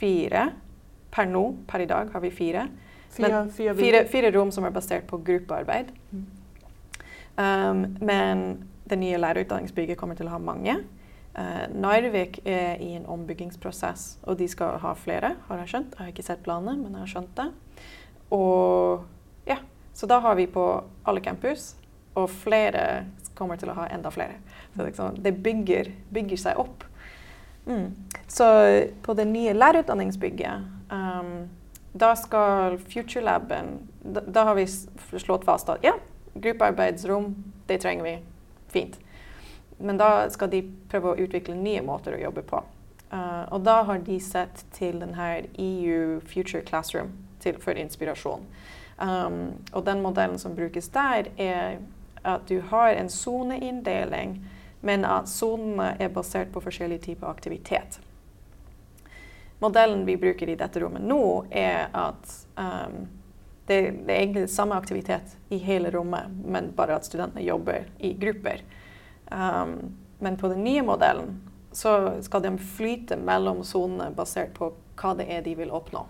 fire. 0.00 0.50
Per 1.10 1.26
nå, 1.26 1.42
per 1.66 1.82
i 1.82 1.88
dag, 1.90 2.12
har 2.12 2.22
vi 2.22 2.30
fire. 2.30 2.68
Fire, 3.10 3.48
fire, 3.50 3.74
fire, 3.74 4.04
fire 4.06 4.30
rom 4.36 4.52
som 4.54 4.64
er 4.64 4.74
basert 4.74 5.08
på 5.10 5.18
gruppearbeid. 5.26 5.90
Mm. 6.12 6.26
Um, 7.40 7.84
men 8.00 8.68
det 8.90 8.98
nye 8.98 9.18
lærerutdanningsbygget 9.18 9.98
kommer 9.98 10.18
til 10.18 10.28
å 10.28 10.34
ha 10.34 10.40
mange. 10.42 10.76
Uh, 11.34 11.66
Narvik 11.74 12.40
er 12.44 12.80
i 12.82 12.92
en 12.98 13.06
ombyggingsprosess, 13.10 14.20
og 14.22 14.38
de 14.38 14.48
skal 14.50 14.78
ha 14.82 14.94
flere, 14.98 15.34
har 15.48 15.62
jeg 15.62 15.72
skjønt. 15.72 15.96
Jeg 15.96 16.04
har 16.04 16.12
ikke 16.14 16.26
sett 16.26 16.44
planene, 16.46 16.76
men 16.82 16.94
jeg 16.94 17.06
har 17.06 17.12
skjønt 17.14 17.34
det. 17.38 17.48
Og 18.36 19.06
ja, 19.48 19.58
Så 19.92 20.06
da 20.06 20.20
har 20.22 20.34
vi 20.38 20.46
på 20.46 20.64
alle 21.04 21.20
campus, 21.20 21.74
og 22.14 22.30
flere 22.30 23.06
kommer 23.34 23.56
til 23.56 23.72
å 23.72 23.76
ha 23.76 23.88
enda 23.90 24.10
flere. 24.12 24.38
Så 24.76 24.86
liksom, 24.86 25.18
det 25.22 25.34
bygger, 25.42 25.90
bygger, 26.12 26.40
seg 26.40 26.60
opp. 26.60 26.84
Mm. 27.66 27.90
Så 28.28 28.46
på 29.02 29.14
det 29.18 29.26
nye 29.28 29.52
lærerutdanningsbygget 29.52 30.92
um, 30.92 31.48
da 31.92 32.16
skal 32.16 32.78
FutureLaben 32.78 33.78
da, 34.02 34.20
da, 34.20 34.44
har 34.44 34.54
vi 34.54 34.66
slått 35.18 35.44
fast 35.44 35.68
at 35.68 35.84
ja, 35.84 35.92
gruppearbeidsrom, 36.34 37.34
det 37.66 37.78
trenger 37.78 38.04
vi. 38.04 38.18
Fint. 38.68 38.98
Men 39.78 39.98
da 39.98 40.30
skal 40.30 40.50
de 40.50 40.62
prøve 40.88 41.12
å 41.12 41.18
utvikle 41.24 41.56
nye 41.56 41.82
måter 41.82 42.14
å 42.14 42.20
jobbe 42.20 42.44
på. 42.46 42.62
Uh, 43.10 43.44
og 43.50 43.64
da 43.66 43.80
har 43.88 43.98
de 44.06 44.20
sett 44.22 44.62
til 44.76 45.00
denne 45.02 45.30
EU 45.58 46.20
Future 46.30 46.62
Classroom 46.62 47.10
til, 47.42 47.58
for 47.58 47.74
inspirasjon. 47.74 48.44
Um, 49.00 49.40
og 49.72 49.86
den 49.86 50.02
modellen 50.04 50.38
som 50.38 50.54
brukes 50.54 50.88
der, 50.94 51.32
er 51.38 51.80
at 52.24 52.46
du 52.48 52.60
har 52.60 52.92
en 52.94 53.08
soneinndeling, 53.10 54.38
men 54.80 55.04
at 55.04 55.28
sonene 55.28 55.94
er 55.98 56.12
basert 56.12 56.52
på 56.52 56.60
forskjellige 56.60 57.10
typer 57.10 57.26
aktivitet. 57.26 58.00
Modellen 59.60 60.06
vi 60.06 60.16
bruker 60.16 60.48
i 60.48 60.56
dette 60.56 60.80
rommet 60.80 61.04
nå, 61.04 61.44
er 61.50 61.90
at 61.92 62.30
um, 62.56 63.02
det, 63.68 63.80
det, 64.06 64.14
er 64.14 64.22
egentlig 64.22 64.46
samme 64.48 64.74
aktivitet 64.74 65.36
i 65.52 65.58
hele 65.60 65.90
rommet, 65.92 66.32
men 66.44 66.70
bare 66.76 66.96
at 66.96 67.04
studentene 67.04 67.44
jobber 67.44 67.90
i 67.98 68.14
grupper. 68.16 68.62
Um, 69.28 69.74
men 70.18 70.38
på 70.40 70.48
den 70.48 70.64
nye 70.64 70.82
modellen 70.82 71.36
så 71.72 72.22
skal 72.24 72.42
de 72.42 72.54
flyte 72.58 73.20
mellom 73.20 73.60
sonene 73.64 74.08
basert 74.16 74.56
på 74.56 74.72
hva 75.00 75.12
det 75.20 75.28
er 75.28 75.44
de 75.44 75.54
vil 75.60 75.70
oppnå. 75.76 76.06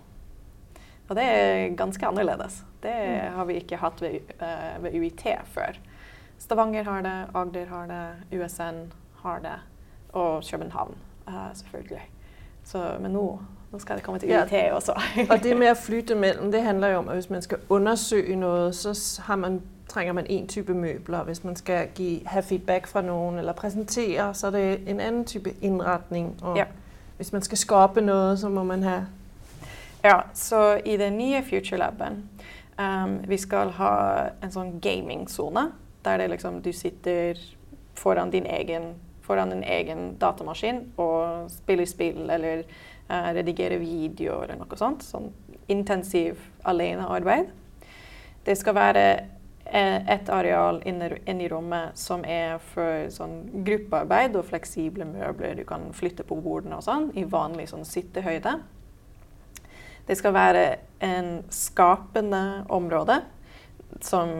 Og 1.09 1.19
det 1.19 1.27
er 1.27 1.75
ganske 1.75 2.07
annerledes. 2.07 2.61
Det 2.81 2.95
mm. 2.95 3.35
har 3.35 3.51
vi 3.51 3.59
ikke 3.59 3.81
hatt 3.83 3.99
ved, 4.01 4.31
uh, 4.39 4.79
ved 4.85 4.95
UiT 4.95 5.25
før. 5.51 5.75
Stavanger 6.39 6.87
har 6.87 7.03
det, 7.03 7.17
Agder 7.35 7.67
har 7.69 7.91
det, 7.91 8.39
USN 8.39 8.85
har 9.21 9.43
det, 9.43 9.59
og 10.15 10.39
København 10.47 10.95
uh, 11.27 11.51
selvfølgelig. 11.53 12.07
Så, 12.71 12.95
men 13.01 13.11
nå, 13.11 13.39
nå, 13.71 13.79
skal 13.79 13.97
det 13.97 14.03
komme 14.03 14.19
til 14.19 14.29
UiT 14.29 14.51
ja. 14.51 14.73
også. 14.75 14.93
og 15.29 15.43
det 15.43 15.57
med 15.57 15.73
å 15.73 15.75
flytte 15.75 16.15
mellom, 16.15 16.51
det 16.51 16.61
handler 16.63 16.93
jo 16.93 16.99
om 17.01 17.09
at 17.11 17.17
hvis 17.19 17.29
man 17.29 17.41
skal 17.43 17.57
undersøke 17.69 18.35
noe, 18.39 18.69
så 18.73 18.93
man, 19.35 19.59
trenger 19.91 20.13
man 20.13 20.29
én 20.29 20.47
type 20.47 20.73
møbler. 20.73 21.23
Hvis 21.23 21.43
man 21.43 21.55
skal 21.55 21.87
gi, 21.95 22.23
ha 22.25 22.39
feedback 22.39 22.87
fra 22.87 23.01
noen 23.01 23.39
eller 23.39 23.53
presentere, 23.53 24.29
så 24.33 24.47
er 24.47 24.51
det 24.51 24.63
en 24.87 24.99
annen 24.99 25.25
type 25.25 25.51
innretning. 25.61 26.35
Og 26.41 26.57
ja. 26.57 26.69
hvis 27.17 27.33
man 27.33 27.43
skal 27.43 27.57
skape 27.57 28.01
noe, 28.01 28.37
så 28.37 28.49
må 28.49 28.63
man 28.63 28.83
ha 28.83 29.01
Ja, 30.03 30.21
så 30.33 30.79
i 30.85 30.97
den 30.97 31.17
nye 31.17 31.43
FutureLaben 31.43 32.23
um, 32.79 33.19
vi 33.27 33.37
skal 33.37 33.69
ha 33.77 33.91
en 34.41 34.51
sånn 34.51 34.79
gamingsone 34.81 35.67
der 36.05 36.17
det 36.17 36.29
liksom, 36.31 36.61
du 36.61 36.71
sitter 36.73 37.37
foran 37.93 38.31
din 38.31 38.45
egen, 38.49 38.95
foran 39.25 39.53
en 39.53 39.63
egen 39.63 40.15
datamaskin 40.21 40.83
og 41.01 41.51
spiller 41.53 41.89
spill 41.89 42.29
eller 42.29 42.63
uh, 43.09 43.29
redigerer 43.35 43.81
video 43.81 44.41
eller 44.43 44.59
noe 44.59 44.79
sånt. 44.79 45.05
Sånn 45.05 45.29
intensiv 45.71 46.39
alenearbeid. 46.67 47.51
Det 48.43 48.57
skal 48.57 48.75
være 48.75 49.05
eh, 49.69 49.99
et 50.09 50.29
areal 50.33 50.81
inne, 50.89 51.11
i 51.29 51.49
rommet 51.51 51.97
som 51.99 52.25
er 52.25 52.57
for 52.73 53.07
sånn 53.13 53.63
gruppearbeid 53.67 54.35
og 54.39 54.47
fleksible 54.49 55.05
møbler. 55.07 55.59
Du 55.59 55.65
kan 55.69 55.91
flytte 55.93 56.25
på 56.27 56.39
bordene 56.41 56.79
og 56.79 56.85
sånn 56.87 57.11
i 57.15 57.23
vanlig 57.29 57.69
sånn 57.71 57.85
sittehøyde. 57.87 58.57
Det 60.07 60.17
skal 60.17 60.33
være 60.33 60.65
en 61.05 61.29
skapende 61.53 62.65
område 62.73 63.21
som 64.01 64.31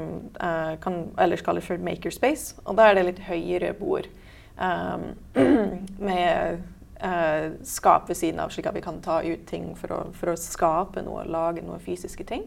uh, 0.41 0.73
kan 0.81 1.03
ellers 1.21 1.43
kalles 1.45 1.67
for 1.67 1.81
makerspace. 1.83 2.57
Og 2.65 2.75
da 2.79 2.89
er 2.89 2.97
det 2.97 3.07
litt 3.11 3.23
høyere 3.27 3.75
bord 3.77 4.09
med 6.09 6.61
uh, 7.03 7.51
skap 7.63 8.09
ved 8.09 8.15
siden 8.15 8.39
av, 8.39 8.49
slik 8.49 8.67
at 8.69 8.75
vi 8.75 8.83
kan 8.83 9.01
ta 9.01 9.21
ut 9.23 9.45
ting 9.49 9.71
for 9.77 9.95
å, 9.95 10.01
for 10.17 10.33
å 10.33 10.39
skape 10.39 11.03
noe, 11.05 11.25
lage 11.29 11.63
noen 11.65 11.81
fysiske 11.83 12.25
ting. 12.27 12.45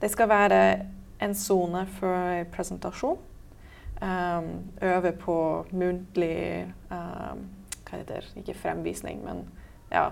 Det 0.00 0.10
skal 0.12 0.28
være 0.28 0.60
en 1.24 1.34
sone 1.34 1.86
for 1.98 2.44
presentasjon. 2.52 3.18
Um, 3.96 4.48
øve 4.84 5.14
på 5.16 5.66
muntlig 5.72 6.66
um, 6.90 7.46
Hva 7.86 7.96
heter 7.96 8.18
det? 8.18 8.42
Ikke 8.42 8.54
fremvisning, 8.58 9.22
men 9.24 9.46
ja, 9.88 10.10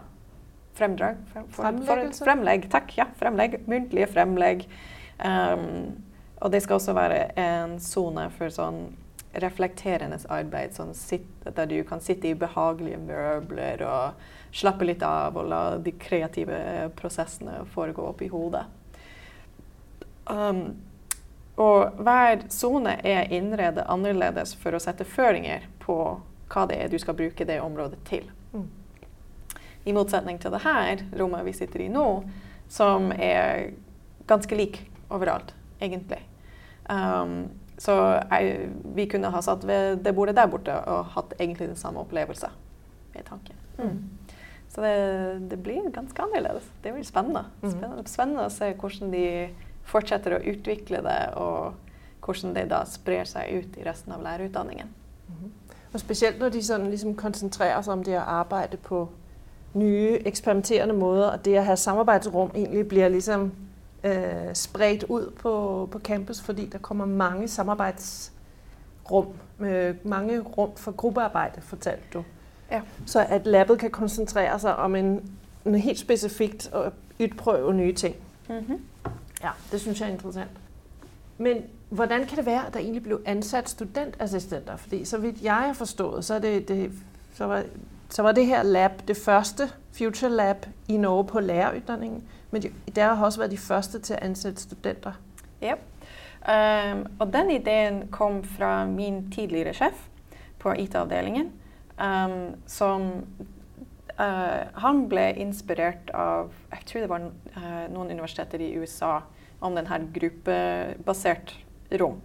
fremdrag. 0.78 1.18
Frem, 1.32 1.50
for, 1.52 1.82
for, 1.84 2.24
fremlegg. 2.24 2.70
Takk. 2.72 2.94
Ja, 2.96 3.10
fremlegg. 3.18 3.58
Muntlige 3.68 4.08
fremlegg. 4.08 4.64
Um, 5.20 5.98
og 6.40 6.52
det 6.52 6.62
skal 6.62 6.78
også 6.78 6.94
være 6.96 7.26
en 7.40 7.76
sone 7.80 8.28
for 8.34 8.52
sånn 8.52 8.86
reflekterende 9.42 10.18
arbeid, 10.28 10.74
sånn 10.76 10.94
sitt, 10.94 11.28
der 11.44 11.66
du 11.70 11.78
kan 11.86 12.02
sitte 12.02 12.30
i 12.30 12.38
behagelige 12.38 13.00
møbler 13.02 13.82
og 13.86 14.24
slappe 14.54 14.86
litt 14.86 15.02
av 15.02 15.36
og 15.36 15.48
la 15.50 15.62
de 15.82 15.94
kreative 15.98 16.90
prosessene 16.98 17.64
foregå 17.74 18.06
opp 18.10 18.22
i 18.22 18.30
hodet. 18.30 18.64
Um, 20.30 20.76
og 21.60 22.00
hver 22.02 22.46
sone 22.50 22.96
er 23.06 23.30
innredet 23.34 23.84
annerledes 23.90 24.54
for 24.58 24.74
å 24.74 24.82
sette 24.82 25.06
føringer 25.06 25.68
på 25.82 25.98
hva 26.50 26.64
det 26.70 26.78
er 26.82 26.90
du 26.90 26.98
skal 27.02 27.16
bruke 27.18 27.46
det 27.46 27.60
området 27.62 28.00
til. 28.08 28.26
Mm. 28.54 28.68
I 29.84 29.94
motsetning 29.94 30.38
til 30.42 30.54
det 30.54 30.62
her 30.64 31.04
rommet 31.18 31.44
vi 31.46 31.54
sitter 31.54 31.84
i 31.84 31.90
nå, 31.92 32.06
som 32.70 33.10
er 33.12 33.74
ganske 34.26 34.56
lik 34.56 34.80
overalt, 35.12 35.52
egentlig. 35.82 36.22
Um, 36.88 37.52
så 37.78 37.94
jeg, 38.30 38.68
vi 38.94 39.06
kunne 39.10 39.30
ha 39.34 39.40
satt 39.42 39.66
ved 39.66 40.04
det 40.04 40.14
bordet 40.14 40.36
der 40.36 40.46
borte 40.50 40.76
og 40.78 41.10
hatt 41.16 41.34
egentlig 41.40 41.68
den 41.68 41.76
samme 41.76 42.00
opplevelse 42.04 42.50
med 43.14 43.24
tanken. 43.26 43.56
Mm. 43.78 43.98
Så 44.68 44.82
det, 44.82 45.50
det, 45.50 45.62
blir 45.62 45.90
ganske 45.90 46.22
annerledes. 46.22 46.66
Det 46.84 46.92
blir 46.92 47.04
spennende. 47.04 47.44
Mm. 47.62 47.70
spennende. 47.70 48.06
Spennende, 48.10 48.46
å 48.46 48.50
se 48.50 48.72
hvordan 48.74 49.12
de 49.12 49.26
fortsetter 49.86 50.34
å 50.34 50.42
utvikle 50.50 51.02
det, 51.04 51.18
og 51.38 51.74
hvordan 52.24 52.54
det 52.56 52.68
da 52.72 52.82
sprer 52.88 53.28
seg 53.28 53.52
ut 53.58 53.76
i 53.78 53.84
resten 53.86 54.14
av 54.16 54.24
lærerutdanningen. 54.24 54.90
Mm. 55.28 55.52
Og 55.92 56.00
spesielt 56.00 56.40
når 56.42 56.56
de 56.56 56.62
sånn, 56.66 56.88
liksom, 56.90 57.14
konsentrerer 57.14 57.82
seg 57.82 57.94
om 57.94 58.02
det 58.06 58.16
å 58.18 58.24
arbeide 58.40 58.80
på 58.82 59.04
nye 59.78 60.18
eksperimenterende 60.26 60.94
måter, 60.94 61.28
og 61.28 61.44
det 61.44 61.58
å 61.60 61.66
ha 61.68 61.76
samarbeidsrom 61.78 62.50
egentlig 62.54 62.88
blir 62.90 63.14
liksom 63.14 63.52
øh, 64.04 64.54
spredt 64.54 65.04
ut 65.08 65.34
på, 65.34 65.88
på, 65.92 65.98
campus, 65.98 66.40
fordi 66.40 66.66
der 66.66 66.78
kommer 66.78 67.04
mange 67.04 67.48
samarbeidsrom, 67.48 69.28
øh, 69.60 69.94
mange 70.02 70.40
rom 70.40 70.76
for 70.76 70.92
gruppearbeid, 70.92 71.50
fortalte 71.60 72.04
du. 72.12 72.24
Ja. 72.70 72.82
Så 73.06 73.26
at 73.28 73.46
labet 73.46 73.78
kan 73.78 73.90
konsentrere 73.90 74.58
seg 74.60 74.72
om 74.74 74.94
en, 74.94 75.30
en 75.66 75.74
helt 75.74 75.98
spesifikt 75.98 76.70
å 76.72 76.90
utprøve 77.20 77.74
nye 77.74 77.94
ting. 77.94 78.14
Mm 78.48 78.58
-hmm. 78.58 79.10
Ja, 79.42 79.50
det 79.72 79.80
synes 79.80 80.00
jeg 80.00 80.08
er 80.08 80.12
interessant. 80.12 80.50
Men 81.38 81.62
hvordan 81.88 82.26
kan 82.26 82.38
det 82.38 82.46
være, 82.46 82.66
at 82.66 82.74
der 82.74 82.80
egentlig 82.80 83.02
ble 83.02 83.18
ansatt 83.26 83.68
studentassistenter? 83.70 84.76
Fordi 84.76 85.04
så 85.04 85.18
vidt 85.18 85.42
jeg 85.42 85.54
har 85.54 85.72
forstået, 85.72 86.24
så, 86.24 86.38
det, 86.38 86.68
det, 86.68 86.92
så, 87.34 87.44
var, 87.44 87.64
så 88.08 88.22
var 88.22 88.32
det 88.32 88.46
her 88.46 88.62
lab 88.62 89.02
det 89.08 89.16
første 89.16 89.68
Future 89.94 90.30
Lab 90.30 90.66
i 90.88 90.96
Norge 90.96 91.24
på 91.24 91.40
lærerutdanningen, 91.40 92.22
men 92.50 92.62
de, 92.62 92.70
der 92.94 93.14
har 93.14 93.24
også 93.24 93.40
vært 93.40 93.50
de 93.50 93.58
første 93.58 94.00
til 94.02 94.16
å 94.16 94.22
ansette 94.26 94.64
studenter. 94.64 95.18
Ja, 95.62 95.76
um, 96.46 97.04
og 97.18 97.30
den 97.32 97.50
ideen 97.54 98.08
kom 98.10 98.42
fra 98.44 98.84
min 98.90 99.30
tidligere 99.32 99.74
sjef 99.74 100.08
på 100.58 100.74
IT-avdelingen, 100.82 101.52
um, 102.00 102.54
som 102.66 103.06
uh, 104.18 104.62
han 104.82 105.04
ble 105.08 105.30
inspirert 105.46 106.10
av 106.14 106.50
Jeg 106.72 106.86
tror 106.90 107.00
det 107.00 107.10
var 107.10 107.28
uh, 107.30 107.86
noen 107.94 108.10
universiteter 108.10 108.60
i 108.60 108.74
USA 108.78 109.20
om 109.60 109.76
denne 109.78 110.00
gruppebasert 110.14 111.54
rom. 112.00 112.18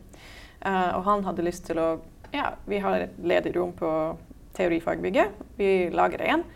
Uh, 0.65 0.97
og 0.97 1.03
han 1.05 1.23
hadde 1.27 1.45
lyst 1.45 1.69
til 1.69 1.79
å 1.79 1.89
Ja, 2.33 2.51
vi 2.69 2.77
har 2.77 2.99
et 3.01 3.15
ledig 3.25 3.55
rom 3.55 3.71
på 3.73 3.89
teorifagbygget. 4.59 5.37
Vi 5.57 5.89
lager 5.95 6.21
det 6.21 6.29
igjen. 6.29 6.47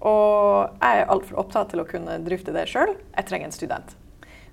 Og 0.00 0.80
jeg 0.80 1.02
er 1.02 1.10
altfor 1.12 1.42
opptatt 1.42 1.74
til 1.74 1.82
å 1.82 1.88
kunne 1.88 2.16
drifte 2.24 2.54
det 2.56 2.64
sjøl. 2.70 2.94
Jeg 3.12 3.28
trenger 3.28 3.50
en 3.50 3.56
student. 3.56 3.92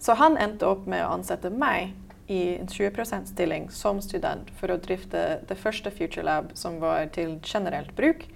Så 0.04 0.18
han 0.20 0.36
endte 0.38 0.68
opp 0.68 0.86
med 0.90 1.06
å 1.06 1.14
ansette 1.16 1.50
meg 1.50 1.96
i 2.28 2.58
en 2.58 2.68
20 2.68 2.92
%-stilling 2.92 3.70
som 3.72 4.02
student 4.04 4.50
for 4.60 4.72
å 4.72 4.80
drifte 4.84 5.40
det 5.48 5.58
første 5.58 5.92
Future 5.96 6.26
Lab 6.28 6.52
som 6.60 6.82
var 6.84 7.08
til 7.16 7.38
generelt 7.44 7.94
bruk, 7.96 8.28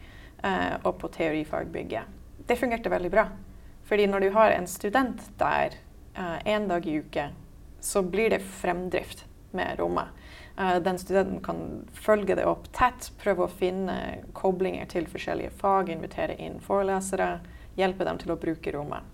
eh, 0.43 0.75
og 0.83 0.97
på 1.01 1.11
teorifagbygget. 1.11 2.07
Det 2.47 2.57
fungerte 2.57 2.89
veldig 2.89 3.11
bra. 3.11 3.27
Fordi 3.83 4.07
når 4.07 4.19
du 4.19 4.29
har 4.31 4.55
en 4.55 4.67
student 4.67 5.21
der 5.37 5.75
én 6.15 6.63
eh, 6.63 6.67
dag 6.67 6.87
i 6.87 6.97
uke, 7.03 7.29
så 7.81 8.01
blir 8.01 8.29
det 8.29 8.41
fremdrift 8.41 9.25
med 9.51 9.79
rommet. 9.79 10.07
Uh, 10.59 10.77
den 10.83 10.99
studenten 10.99 11.39
kan 11.43 11.61
følge 11.93 12.35
det 12.35 12.45
opp 12.45 12.67
tett, 12.75 13.11
prøve 13.21 13.45
å 13.45 13.51
finne 13.51 13.97
koblinger 14.37 14.89
til 14.91 15.07
forskjellige 15.09 15.53
fag, 15.61 15.89
invitere 15.93 16.35
inn 16.39 16.59
forelesere, 16.63 17.39
hjelpe 17.79 18.07
dem 18.07 18.19
til 18.21 18.33
å 18.33 18.39
bruke 18.39 18.73
rommet. 18.75 19.07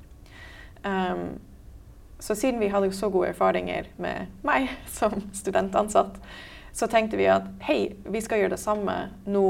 Um, 0.83 1.37
så 2.19 2.35
siden 2.35 2.59
vi 2.59 2.71
hadde 2.73 2.91
så 2.91 3.09
gode 3.13 3.31
erfaringer 3.33 3.89
med 4.01 4.33
meg 4.45 4.71
som 4.99 5.19
studentansatt, 5.33 6.17
så 6.73 6.87
tenkte 6.87 7.17
vi 7.17 7.29
at 7.29 7.47
hei, 7.65 7.95
vi 8.05 8.21
skal 8.21 8.43
gjøre 8.43 8.55
det 8.55 8.61
samme 8.61 8.97
nå 9.25 9.47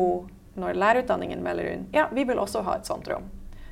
når 0.58 0.80
lærerutdanningen 0.80 1.44
melder 1.44 1.74
inn. 1.74 1.88
Ja, 1.94 2.08
vi 2.12 2.24
vil 2.26 2.40
også 2.42 2.64
ha 2.66 2.78
et 2.78 2.88
sånt 2.88 3.08
rom. 3.12 3.28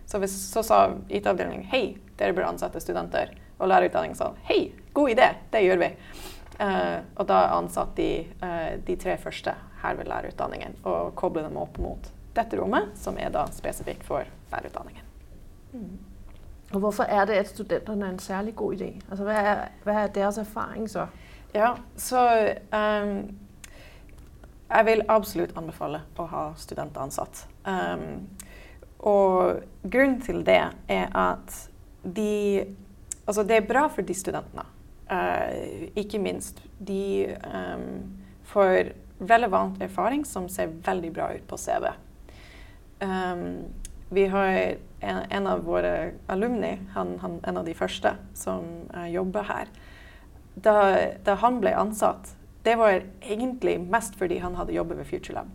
Så, 0.05 0.19
hvis, 0.21 0.35
så 0.51 0.61
sa 0.63 0.79
IT-avdelingen 1.09 1.65
hei, 1.71 1.97
dere 2.19 2.35
bør 2.35 2.51
ansette 2.51 2.81
studenter. 2.83 3.31
Og 3.57 3.71
lærerutdanningen 3.71 4.17
sa 4.19 4.33
hei, 4.49 4.69
god 4.93 5.15
idé, 5.15 5.29
det 5.53 5.63
gjør 5.65 5.81
vi. 5.81 5.89
Uh, 6.55 7.03
og 7.19 7.27
da 7.27 7.41
ansatte 7.57 7.99
de 7.99 8.09
uh, 8.39 8.75
de 8.87 8.95
tre 8.95 9.17
første 9.19 9.51
her 9.81 9.97
ved 9.99 10.07
lærerutdanningen 10.07 10.77
og 10.87 11.11
koblet 11.19 11.49
dem 11.49 11.57
opp 11.59 11.75
mot 11.83 12.11
dette 12.35 12.59
rommet, 12.59 12.93
som 12.99 13.17
er 13.19 13.31
da 13.33 13.45
spesifikt 13.51 14.05
for 14.07 14.27
lærerutdanningen. 14.51 15.03
Mm. 15.73 15.97
Og 16.73 16.79
hvorfor 16.79 17.03
er 17.03 17.25
det 17.25 17.39
at 17.39 17.51
studentene 17.51 18.05
er 18.05 18.15
en 18.15 18.19
særlig 18.19 18.55
god 18.55 18.75
idé? 18.75 18.89
Altså, 19.09 19.23
hva, 19.23 19.33
er, 19.33 19.65
hva 19.83 19.97
er 20.03 20.13
deres 20.15 20.37
erfaring 20.37 20.89
så? 20.89 21.07
Ja, 21.55 21.75
så 21.95 22.21
um, 22.73 23.37
Jeg 24.69 24.85
vil 24.85 25.03
absolutt 25.07 25.53
anbefale 25.57 26.01
å 26.17 26.25
ha 26.27 26.45
studenter 26.57 27.03
ansatt. 27.03 27.45
Um, 27.63 28.25
og 28.99 29.61
grunnen 29.83 30.21
til 30.25 30.41
det 30.45 30.63
er 30.89 31.11
at 31.13 31.69
de 32.03 32.65
Altså, 33.25 33.41
det 33.43 33.55
er 33.57 33.65
bra 33.65 33.87
for 33.89 34.05
de 34.05 34.13
studentene 34.13 34.61
Uh, 35.05 35.89
ikke 35.93 36.19
minst. 36.19 36.61
De 36.81 37.35
um, 37.45 38.03
får 38.49 38.93
relevant 39.19 39.81
erfaring 39.81 40.25
som 40.25 40.49
ser 40.49 40.73
veldig 40.85 41.11
bra 41.13 41.29
ut 41.35 41.45
på 41.47 41.59
CV. 41.61 41.91
Um, 42.99 43.65
vi 44.09 44.25
har 44.31 44.47
en, 44.99 45.19
en, 45.29 45.47
av 45.47 45.63
våre 45.65 46.13
alumni, 46.27 46.77
han, 46.93 47.19
han, 47.19 47.39
en 47.43 47.57
av 47.57 47.65
de 47.65 47.73
første 47.77 48.15
som 48.37 48.65
uh, 48.95 49.05
jobber 49.11 49.45
her. 49.49 49.69
Da, 50.55 50.75
da, 51.25 51.35
han 51.41 51.59
ble 51.61 51.75
ansatt, 51.75 52.33
det 52.63 52.77
var 52.79 53.03
egentlig 53.21 53.77
mest 53.83 54.15
fordi 54.17 54.39
han 54.41 54.55
hadde 54.57 54.73
jobbet 54.73 55.01
ved 55.01 55.09
FutureLab. 55.09 55.51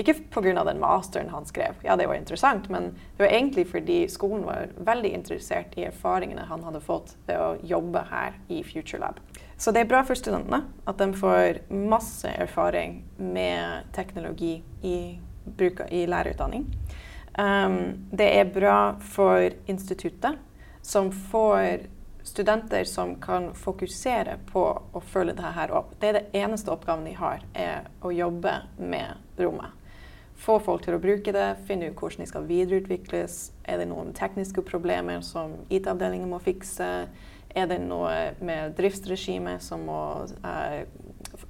Ikke 0.00 0.14
pga. 0.32 0.64
den 0.64 0.80
masteren 0.80 1.28
han 1.28 1.46
skrev, 1.46 1.74
ja 1.84 1.96
det 1.96 2.06
var 2.08 2.14
interessant, 2.14 2.68
men 2.68 2.94
det 3.16 3.24
var 3.24 3.32
egentlig 3.34 3.66
fordi 3.68 3.98
skolen 4.08 4.46
var 4.46 4.70
veldig 4.76 5.10
interessert 5.12 5.76
i 5.76 5.84
erfaringene 5.90 6.46
han 6.48 6.64
hadde 6.64 6.80
fått 6.80 7.16
ved 7.26 7.36
å 7.36 7.56
jobbe 7.62 8.06
her 8.08 8.38
i 8.48 8.62
FutureLab. 8.64 9.20
Så 9.60 9.74
det 9.76 9.82
er 9.84 9.90
bra 9.90 10.00
for 10.08 10.16
studentene 10.16 10.62
at 10.88 10.98
de 11.02 11.10
får 11.20 11.60
masse 11.68 12.28
erfaring 12.32 13.02
med 13.18 13.90
teknologi 13.92 14.62
i, 14.82 14.96
i 15.90 16.06
lærerutdanning. 16.08 16.64
Um, 17.36 18.08
det 18.10 18.30
er 18.40 18.54
bra 18.54 18.96
for 19.04 19.50
instituttet, 19.68 20.38
som 20.82 21.12
får 21.12 21.90
studenter 22.24 22.84
som 22.88 23.14
kan 23.20 23.50
fokusere 23.54 24.38
på 24.48 24.64
å 24.92 25.02
følge 25.12 25.36
dette 25.36 25.68
opp. 25.76 25.92
Det 26.00 26.08
er 26.08 26.18
det 26.18 26.40
eneste 26.40 26.72
oppgaven 26.72 27.04
de 27.04 27.14
har, 27.20 27.44
er 27.52 27.90
å 28.00 28.12
jobbe 28.14 28.54
med 28.78 29.40
rommet 29.40 29.76
få 30.40 30.58
folk 30.64 30.84
til 30.84 30.96
å 30.96 31.02
bruke 31.02 31.32
det, 31.34 31.48
finne 31.68 31.90
ut 31.90 31.98
hvordan 32.00 32.24
de 32.24 32.30
skal 32.30 32.46
videreutvikles. 32.48 33.40
Er 33.68 33.80
det 33.80 33.90
noen 33.90 34.14
tekniske 34.16 34.64
problemer 34.66 35.20
som 35.26 35.58
IT-avdelingen 35.68 36.30
må 36.30 36.40
fikse? 36.42 36.88
Er 37.50 37.66
det 37.66 37.80
noe 37.82 38.32
med 38.40 38.76
driftsregimet 38.78 39.62
som 39.64 39.84
må 39.88 40.00
eh, 40.46 40.84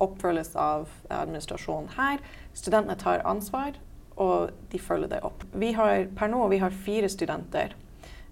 oppfølges 0.01 0.55
av 0.59 0.89
administrasjonen 1.13 1.93
her? 1.99 2.23
Studentene 2.57 2.99
tar 2.99 3.25
ansvar, 3.29 3.77
og 4.21 4.51
de 4.73 4.81
følger 4.81 5.15
det 5.15 5.23
opp. 5.25 5.45
Vi 5.53 5.73
har, 5.77 6.07
per 6.17 6.33
nå 6.33 6.43
vi 6.53 6.61
har 6.61 6.75
fire 6.87 7.09
studenter. 7.09 7.77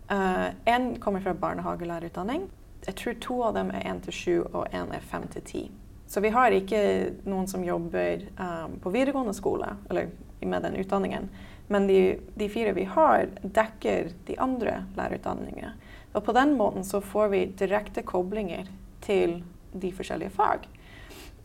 Én 0.09 0.94
uh, 0.94 0.99
kommer 1.01 1.21
fra 1.21 1.35
barnehagelærerutdanning. 1.37 2.47
Jeg 2.87 2.97
tror 2.97 3.18
to 3.21 3.42
av 3.44 3.59
dem 3.59 3.71
er 3.75 3.85
1 3.90 4.07
til 4.07 4.16
7, 4.16 4.31
og 4.53 4.73
én 4.73 4.94
er 4.97 5.05
5 5.05 5.29
til 5.35 5.42
10. 5.42 5.71
Så 6.09 6.23
vi 6.25 6.33
har 6.33 6.55
ikke 6.57 6.81
noen 7.29 7.49
som 7.51 7.64
jobber 7.64 8.25
um, 8.40 8.79
på 8.81 8.92
videregående 8.94 9.35
skole, 9.37 9.75
eller 9.90 10.09
med 10.46 10.62
den 10.62 10.77
utdanningen. 10.77 11.29
Men 11.68 11.87
de, 11.87 12.18
de, 12.35 12.48
fire 12.48 12.72
vi 12.72 12.85
har, 12.85 13.29
dekker 13.42 14.12
de 14.27 14.38
andre 14.40 14.83
lærerutdanningene. 14.96 15.74
Og 16.16 16.24
på 16.24 16.33
den 16.33 16.55
måten 16.57 16.85
så 16.85 17.01
får 17.05 17.29
vi 17.35 17.44
direkte 17.61 18.03
koblinger 18.03 18.70
til 19.05 19.42
de 19.72 19.92
forskjellige 19.92 20.33
fag. 20.33 20.64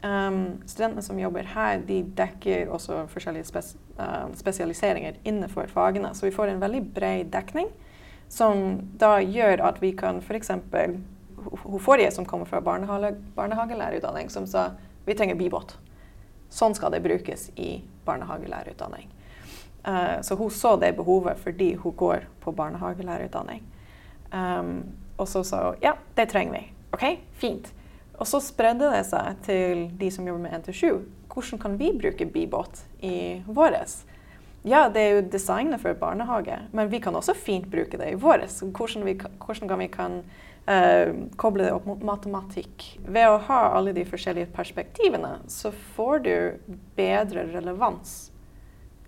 Um, 0.03 0.59
studentene 0.67 1.03
som 1.03 1.19
jobber 1.19 1.47
her, 1.47 1.83
de 1.87 2.01
dekker 2.15 2.71
også 2.71 3.05
forskjellige 3.11 3.47
spes 3.47 3.73
uh, 3.99 4.27
spesialiseringer 4.35 5.19
innenfor 5.23 5.67
fagene. 5.71 6.11
Så 6.15 6.27
vi 6.27 6.35
får 6.35 6.51
en 6.51 6.63
veldig 6.63 6.81
bred 6.95 7.31
dekning, 7.31 7.69
som 8.31 8.81
da 8.99 9.17
gjør 9.23 9.63
at 9.67 9.79
vi 9.83 9.93
kan 9.95 10.23
f.eks. 10.23 10.51
Hun 11.63 11.79
forrige 11.83 12.11
som 12.15 12.25
kommer 12.27 12.47
fra 12.47 12.63
barnehage, 12.63 13.13
barnehagelærerutdanning, 13.35 14.31
som 14.31 14.47
sa 14.47 14.71
vi 15.05 15.15
trenger 15.15 15.35
bibåt. 15.35 15.75
Sånn 16.53 16.75
skal 16.75 16.93
det 16.93 17.03
brukes 17.03 17.49
i 17.59 17.81
barnehagelærerutdanning. 18.05 19.09
Uh, 19.87 20.21
så 20.21 20.35
hun 20.39 20.51
så 20.51 20.75
det 20.79 20.95
behovet 20.95 21.39
fordi 21.43 21.73
hun 21.75 21.95
går 21.99 22.27
på 22.41 22.51
barnehagelærerutdanning. 22.51 23.63
Um, 24.33 24.83
og 25.17 25.27
så 25.27 25.43
sa 25.43 25.63
hun 25.69 25.81
ja, 25.83 25.93
det 26.17 26.29
trenger 26.29 26.59
vi. 26.59 26.63
OK, 26.93 27.03
fint. 27.33 27.73
Og 28.13 28.27
så 28.29 28.39
spredde 28.43 28.91
det 28.93 29.03
seg 29.09 29.37
til 29.45 29.85
de 29.99 30.09
som 30.13 30.27
jobber 30.27 30.45
med 30.45 30.69
1-7. 30.69 31.01
Hvordan 31.33 31.59
kan 31.59 31.77
vi 31.79 31.91
bruke 31.97 32.25
Bibot 32.29 32.83
i 33.01 33.41
våres? 33.47 34.03
Ja, 34.63 34.85
det 34.93 35.01
er 35.01 35.15
jo 35.17 35.23
designet 35.33 35.81
for 35.81 35.97
barnehage, 35.99 36.55
men 36.71 36.91
vi 36.91 37.01
kan 37.03 37.15
også 37.15 37.33
fint 37.35 37.65
bruke 37.71 37.97
det 37.99 38.13
i 38.13 38.19
våres. 38.19 38.61
Hvordan, 38.61 39.03
hvordan 39.45 39.67
kan 39.67 39.79
vi 39.79 39.87
kan 39.91 40.21
uh, 40.67 41.13
koble 41.37 41.63
det 41.67 41.73
opp 41.73 41.85
mot 41.85 42.03
matematikk? 42.03 42.85
Ved 43.07 43.29
å 43.29 43.39
ha 43.47 43.59
alle 43.77 43.93
de 43.95 44.05
forskjellige 44.05 44.51
perspektivene, 44.55 45.37
så 45.47 45.71
får 45.95 46.23
du 46.25 46.35
bedre 46.97 47.47
relevans 47.53 48.31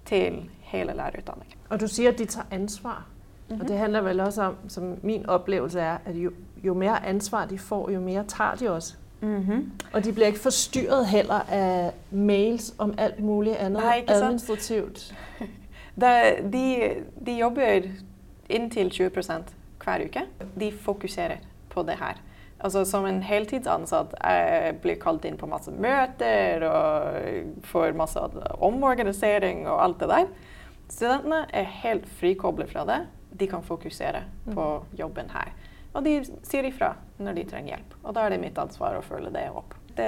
til 0.05 0.43
hele 0.71 0.93
lærerutdanningen. 0.93 1.57
Og 1.69 1.79
du 1.79 1.87
sier 1.87 2.13
at 2.13 2.19
de 2.21 2.25
tar 2.25 2.45
ansvar. 2.51 3.05
Mm 3.49 3.55
-hmm. 3.55 3.61
Og 3.61 3.67
det 3.67 3.77
handler 3.77 4.01
vel 4.01 4.19
også 4.19 4.43
om, 4.43 4.55
som 4.67 4.97
min 5.03 5.25
opplevelse 5.29 5.79
er, 5.79 5.97
at 6.05 6.15
jo, 6.15 6.31
jo 6.63 6.73
mer 6.73 6.95
ansvar 6.95 7.45
de 7.45 7.57
får, 7.57 7.91
jo 7.91 7.99
mer 7.99 8.23
tager 8.23 8.55
de 8.55 8.69
også. 8.69 8.95
Mm-hmm. 9.21 9.71
Og 9.93 10.05
de 10.05 10.13
blir 10.13 10.25
ikke 10.25 10.39
forstyrret 10.39 11.05
heller 11.05 11.39
av 11.51 11.91
mails 12.11 12.73
om 12.77 12.93
alt 12.97 13.19
mulig 13.19 13.57
annet 13.59 13.83
Nei, 13.83 14.03
administrativt. 14.07 15.15
Da, 16.01 16.31
de, 16.53 16.89
de, 17.25 17.31
jobber 17.39 17.81
inntil 18.49 18.89
20 18.89 19.09
hver 19.85 20.05
uke. 20.07 20.25
De 20.57 20.71
fokuserer 20.71 21.43
på 21.71 21.83
det 21.87 21.99
her. 21.99 22.21
Altså 22.59 22.85
Som 22.87 23.05
en 23.05 23.21
heltidsansatt 23.25 24.15
jeg 24.15 24.77
blir 24.83 24.99
kalt 25.01 25.25
inn 25.27 25.37
på 25.37 25.49
masse 25.49 25.71
møter 25.71 26.63
og 26.69 27.61
får 27.67 27.97
masse 27.99 28.21
omorganisering 28.63 29.65
og 29.67 29.81
alt 29.83 30.01
det 30.01 30.11
der. 30.13 30.27
Studentene 30.89 31.43
er 31.53 31.71
helt 31.83 32.07
frikoblet 32.19 32.71
fra 32.71 32.85
det. 32.87 32.99
De 33.35 33.47
kan 33.51 33.65
fokusere 33.65 34.23
på 34.47 34.65
mm. 34.65 34.97
jobben 34.99 35.31
her. 35.33 35.51
Og 35.95 36.03
de 36.05 36.19
sier 36.43 36.67
ifra 36.67 36.93
når 37.23 37.39
de 37.39 37.47
trenger 37.49 37.75
hjelp. 37.75 37.97
Og 38.03 38.15
da 38.15 38.25
er 38.25 38.35
det 38.35 38.43
mitt 38.43 38.59
ansvar 38.59 38.97
å 38.97 39.03
følge 39.03 39.31
det 39.35 39.47
opp. 39.51 39.75
De, 39.95 40.07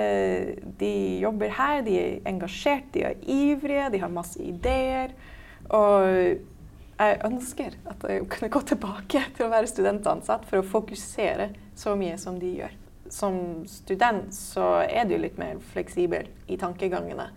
de 0.80 0.94
jobber 1.24 1.54
her, 1.56 1.82
de 1.86 1.96
er 2.00 2.28
engasjert, 2.28 2.90
de 2.96 3.06
er 3.08 3.22
ivrige, 3.24 3.88
de 3.94 4.02
har 4.04 4.12
masse 4.12 4.40
ideer. 4.44 5.16
Og 5.72 6.44
jeg 6.98 7.20
ønsker 7.28 7.78
at 7.90 8.04
jeg 8.10 8.26
kunne 8.32 8.52
gå 8.54 8.62
tilbake 8.72 9.22
til 9.38 9.46
å 9.46 9.52
være 9.54 9.70
studentansatt 9.70 10.46
for 10.50 10.62
å 10.62 10.68
fokusere 10.68 11.52
så 11.78 11.96
mye 12.00 12.18
som 12.22 12.40
de 12.42 12.54
gjør. 12.62 12.76
Som 13.14 13.40
student 13.70 14.34
så 14.36 14.82
er 14.84 15.08
du 15.08 15.16
litt 15.20 15.38
mer 15.40 15.62
fleksibel 15.72 16.28
i 16.50 16.58
tankegangene. 16.60 17.30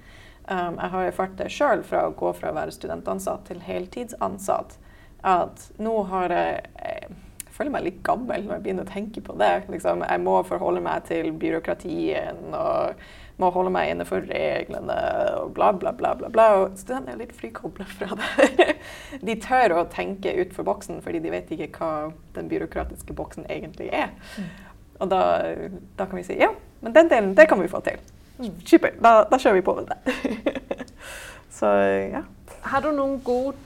Um, 0.50 0.80
jeg 0.80 0.92
har 0.94 1.06
erfart 1.06 1.36
det 1.38 1.50
sjøl 1.54 1.84
fra 1.86 2.08
å 2.08 2.14
gå 2.16 2.32
fra 2.34 2.50
å 2.50 2.56
være 2.56 2.74
studentansatt 2.74 3.44
til 3.50 3.60
heltidsansatt. 3.62 4.78
At 5.20 5.68
nå 5.78 5.98
har 6.08 6.32
jeg 6.32 7.12
føler 7.60 7.74
meg 7.74 7.84
litt 7.84 8.00
gammel 8.06 8.46
når 8.46 8.56
jeg 8.56 8.64
begynner 8.64 8.86
å 8.86 8.90
tenke 8.90 9.22
på 9.24 9.36
det. 9.40 9.52
Liksom, 9.68 10.04
jeg 10.08 10.24
må 10.24 10.38
forholde 10.48 10.80
meg 10.84 11.04
til 11.10 11.28
byråkratien 11.36 12.54
og 12.56 13.02
må 13.40 13.50
holde 13.54 13.72
meg 13.74 13.90
innenfor 13.90 14.24
reglene 14.28 14.96
og 15.40 15.54
bla, 15.56 15.70
bla, 15.72 15.92
bla. 15.96 16.12
bla, 16.18 16.30
bla. 16.32 16.46
Og 16.60 16.78
studentene 16.80 17.16
er 17.16 17.22
litt 17.22 17.36
frikobla 17.36 17.86
fra 17.88 18.18
det. 18.20 18.76
de 19.26 19.36
tør 19.42 19.78
å 19.78 19.86
tenke 19.92 20.34
utenfor 20.36 20.68
boksen, 20.68 21.00
fordi 21.04 21.22
de 21.24 21.32
vet 21.32 21.52
ikke 21.54 21.70
hva 21.78 22.10
den 22.36 22.50
byråkratiske 22.52 23.16
boksen 23.16 23.48
egentlig 23.50 23.90
er. 23.96 24.12
Og 25.00 25.08
da, 25.12 25.22
da 25.96 26.06
kan 26.06 26.20
vi 26.20 26.26
si 26.28 26.36
ja, 26.40 26.52
men 26.84 26.96
den 26.96 27.08
delen, 27.12 27.34
det 27.36 27.48
kan 27.48 27.60
vi 27.60 27.70
få 27.72 27.80
til. 27.84 28.00
Super. 28.64 28.94
Da, 29.00 29.24
da 29.28 29.38
kjører 29.40 29.58
vi 29.58 29.64
på 29.64 29.76
med 29.76 29.90
det. 29.90 30.60
Så 31.60 31.66
ja. 32.12 32.22
Har 32.64 32.84
du 32.84 32.92
noen 32.92 33.18
gode 33.24 33.56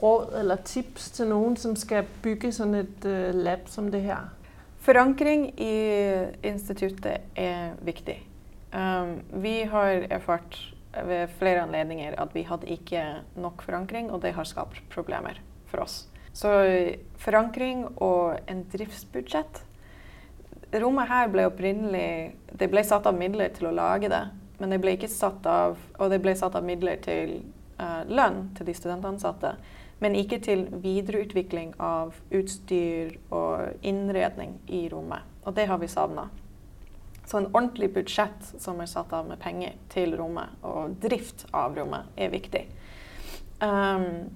råd 0.00 0.34
eller 0.40 0.62
tips 0.66 1.10
til 1.16 1.30
noen 1.30 1.56
som 1.58 1.76
skal 1.78 2.06
bygge 2.24 2.50
sånn 2.54 2.74
et 2.78 3.06
uh, 3.06 3.30
lab 3.34 3.68
som 3.70 3.90
det 3.92 4.02
her? 4.06 4.32
Forankring 4.86 5.48
i 5.58 5.74
instituttet 6.46 7.38
er 7.38 7.74
viktig. 7.86 8.18
Um, 8.76 9.20
vi 9.42 9.62
har 9.64 10.04
erfart 10.12 10.58
ved 11.06 11.32
flere 11.38 11.62
anledninger 11.64 12.16
at 12.20 12.34
vi 12.36 12.44
hadde 12.44 12.68
ikke 12.72 13.02
nok 13.40 13.62
forankring, 13.64 14.10
og 14.12 14.22
det 14.22 14.34
har 14.36 14.48
skapt 14.48 14.82
problemer 14.92 15.40
for 15.70 15.84
oss. 15.84 16.06
Så 16.36 16.50
forankring 17.16 17.86
og 17.96 18.36
en 18.48 18.66
driftsbudsjett 18.72 19.62
Rommet 20.76 21.08
her 21.08 21.30
ble 21.32 21.46
opprinnelig 21.48 22.34
Det 22.58 22.66
ble 22.68 22.82
satt 22.84 23.06
av 23.08 23.16
midler 23.16 23.54
til 23.56 23.70
å 23.70 23.72
lage 23.72 24.10
det, 24.12 24.20
men 24.58 24.74
det 24.74 24.80
ble 24.82 24.96
ikke 24.98 25.08
satt 25.08 25.46
av 25.48 25.78
Og 25.96 26.10
det 26.12 26.18
ble 26.20 26.34
satt 26.36 26.58
av 26.58 26.66
midler 26.66 26.98
til 27.00 27.38
uh, 27.80 28.02
lønn 28.04 28.50
til 28.58 28.68
de 28.68 28.74
studentansatte 28.76 29.54
men 29.98 30.16
ikke 30.16 30.38
til 30.44 30.66
videreutvikling 30.82 31.74
av 31.80 32.16
utstyr 32.34 33.14
og 33.32 33.86
innredning 33.86 34.58
i 34.68 34.86
rommet. 34.92 35.24
Og 35.44 35.56
det 35.56 35.66
har 35.70 35.80
vi 35.80 35.88
savna. 35.88 36.28
Så 37.26 37.38
en 37.38 37.48
ordentlig 37.50 37.90
budsjett 37.94 38.54
som 38.58 38.80
er 38.80 38.86
satt 38.90 39.12
av 39.12 39.26
med 39.26 39.40
penger 39.42 39.74
til 39.90 40.14
rommet, 40.18 40.52
og 40.62 40.94
drift 41.02 41.46
av 41.50 41.74
rommet, 41.74 42.06
er 42.16 42.30
viktig. 42.30 42.62
Um, 43.60 44.28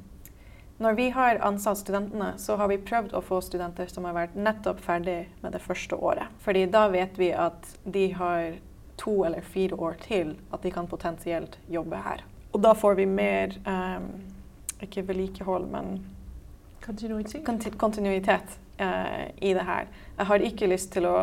når 0.80 0.96
vi 0.96 1.10
har 1.14 1.38
ansatt 1.44 1.78
studentene, 1.78 2.32
så 2.38 2.56
har 2.56 2.70
vi 2.72 2.80
prøvd 2.80 3.12
å 3.14 3.20
få 3.22 3.38
studenter 3.44 3.86
som 3.92 4.08
har 4.08 4.16
vært 4.16 4.34
nettopp 4.34 4.80
ferdig 4.82 5.28
med 5.42 5.52
det 5.52 5.60
første 5.62 5.94
året. 5.96 6.32
Fordi 6.40 6.64
da 6.72 6.86
vet 6.88 7.20
vi 7.20 7.30
at 7.36 7.68
de 7.84 8.06
har 8.16 8.56
to 9.00 9.18
eller 9.28 9.44
fire 9.44 9.76
år 9.76 9.98
til 10.00 10.34
at 10.50 10.64
de 10.64 10.72
kan 10.72 10.88
potensielt 10.88 11.58
jobbe 11.68 12.00
her. 12.00 12.24
Og 12.50 12.64
da 12.64 12.72
får 12.74 12.96
vi 12.98 13.06
mer 13.06 13.54
um, 13.68 14.08
ikke 14.82 15.04
vedlikehold, 15.06 15.68
men 15.70 16.00
kontinuitet, 16.82 17.76
kontinuitet 17.78 18.58
i 18.80 19.50
det 19.52 19.64
her. 19.68 19.88
Jeg 20.16 20.26
har 20.30 20.44
ikke 20.46 20.68
lyst 20.70 20.92
til 20.94 21.04
å 21.04 21.16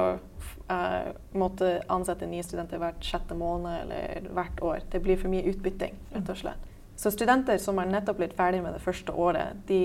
uh, 0.69 1.09
måtte 1.33 1.71
ansette 1.89 2.27
nye 2.29 2.45
studenter 2.45 2.81
hvert 2.81 3.03
sjette 3.03 3.37
måned 3.37 3.79
eller 3.81 4.27
hvert 4.35 4.61
år. 4.61 4.83
Det 4.91 5.01
blir 5.01 5.17
for 5.17 5.33
mye 5.33 5.47
utbytting, 5.49 5.95
rett 6.13 6.29
og 6.33 6.37
slett. 6.37 6.67
Så 6.97 7.11
studenter 7.13 7.57
som 7.61 7.77
har 7.77 7.89
nettopp 7.89 8.17
blitt 8.21 8.35
ferdig 8.37 8.63
med 8.65 8.73
det 8.73 8.81
første 8.81 9.13
året, 9.13 9.57
de 9.69 9.81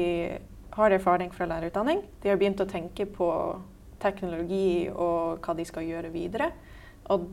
har 0.73 0.91
erfaring 0.91 1.33
fra 1.33 1.49
lærerutdanning. 1.49 2.01
De 2.23 2.31
har 2.33 2.39
begynt 2.41 2.63
å 2.65 2.69
tenke 2.69 3.05
på 3.05 3.29
teknologi 4.01 4.89
og 4.89 5.45
hva 5.45 5.55
de 5.59 5.67
skal 5.69 5.85
gjøre 5.85 6.13
videre. 6.15 6.49
Og 7.13 7.29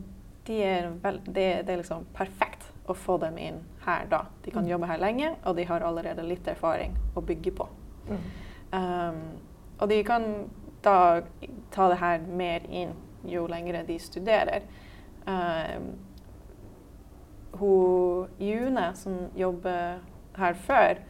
de 0.46 0.58
er 0.66 0.90
vel, 1.00 1.20
det, 1.24 1.46
det 1.64 1.72
er 1.72 1.80
liksom 1.80 2.04
perfekt 2.16 2.68
å 2.90 2.96
få 2.96 3.16
dem 3.22 3.38
inn 3.40 3.60
her 3.86 4.04
da. 4.10 4.24
De 4.44 4.52
kan 4.52 4.66
mm. 4.66 4.70
jobbe 4.74 4.90
her 4.90 5.00
lenge, 5.00 5.32
og 5.44 5.56
de 5.56 5.66
har 5.68 5.86
allerede 5.86 6.26
litt 6.26 6.48
erfaring 6.50 6.96
å 7.16 7.24
bygge 7.24 7.54
på. 7.56 7.68
Mm. 8.10 8.26
Um, 8.74 9.22
og 9.80 9.88
de 9.88 10.02
kan 10.04 10.26
da 10.84 11.22
ta 11.72 11.88
det 11.92 11.98
her 12.00 12.24
mer 12.28 12.64
inn 12.68 12.94
jo 13.28 13.46
lengre 13.50 13.82
de 13.88 13.98
studerer. 14.00 14.64
Uh, 15.26 15.90
hun 17.60 18.28
June, 18.40 18.90
som 18.94 19.16
jobber 19.36 20.00
her 20.36 20.54
før, 20.54 21.00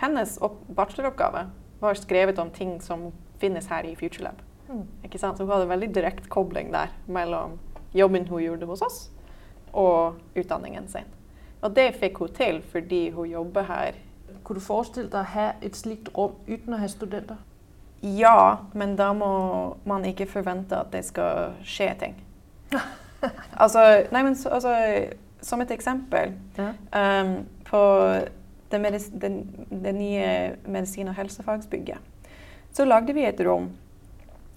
hennes 0.00 0.38
bacheloroppgave 0.76 1.46
var 1.80 1.94
skrevet 1.94 2.38
om 2.38 2.50
ting 2.50 2.80
som 2.82 3.10
finnes 3.38 3.66
her 3.66 3.86
i 3.86 3.94
FutureLab. 3.94 4.42
Mm. 4.68 4.86
Ikke 5.04 5.18
sant? 5.18 5.38
Så 5.38 5.44
hun 5.44 5.52
hadde 5.52 5.68
veldig 5.68 5.94
direkte 5.94 6.30
kobling 6.30 6.72
der 6.72 6.94
mellom 7.06 7.58
jobben 7.94 8.28
hun 8.28 8.42
gjorde 8.42 8.66
hos 8.66 8.82
oss, 8.82 9.10
og 9.72 10.18
utdanningen 10.36 10.88
sin. 10.88 11.06
Og 11.62 11.76
det 11.76 11.94
fikk 12.00 12.18
hun 12.18 12.34
til 12.34 12.62
fordi 12.72 13.10
hun 13.10 13.30
jobber 13.30 13.62
her. 13.62 13.98
Kunne 14.44 14.58
du 14.58 14.64
forestille 14.64 15.10
deg 15.10 15.20
å 15.20 15.32
ha 15.36 15.48
et 15.62 15.76
slikt 15.78 16.10
rom 16.16 16.34
uten 16.48 16.74
å 16.74 16.80
ha 16.80 16.88
studenter? 16.90 17.38
Ja, 18.02 18.58
men 18.74 18.96
da 18.98 19.12
må 19.14 19.32
man 19.86 20.04
ikke 20.04 20.26
forvente 20.26 20.78
at 20.78 20.90
det 20.94 21.04
skal 21.06 21.54
skje 21.62 21.90
ting. 22.00 22.16
altså, 23.62 23.82
nei, 24.10 24.22
men 24.22 24.34
altså, 24.34 24.72
som 25.42 25.60
et 25.62 25.70
eksempel 25.74 26.32
ja. 26.56 26.70
um, 27.22 27.34
På 27.68 27.82
det, 28.72 28.80
det, 29.20 29.30
det 29.84 29.92
nye 29.94 30.56
medisin- 30.64 31.10
og 31.12 31.14
helsefagsbygget 31.14 32.10
så 32.72 32.84
lagde 32.88 33.12
vi 33.12 33.26
et 33.28 33.40
rom 33.44 33.68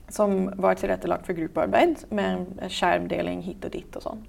som 0.09 0.45
var 0.61 0.77
tilrettelagt 0.79 1.25
for 1.27 1.35
gruppearbeid, 1.35 2.05
med 2.13 2.45
skjermdeling 2.71 3.41
hit 3.43 3.65
og 3.65 3.73
dit 3.73 3.97
og 3.97 4.05
sånn. 4.05 4.21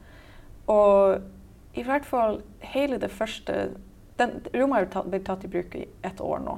Og 0.73 1.77
i 1.79 1.85
hvert 1.87 2.09
fall 2.09 2.41
hele 2.73 2.99
det 2.99 3.13
første 3.13 3.77
den, 4.17 4.39
Rommet 4.55 4.95
har 4.97 5.07
blitt 5.07 5.27
tatt 5.29 5.45
i 5.45 5.51
bruk 5.53 5.75
i 5.77 5.85
ett 6.07 6.21
år 6.25 6.41
nå. 6.41 6.57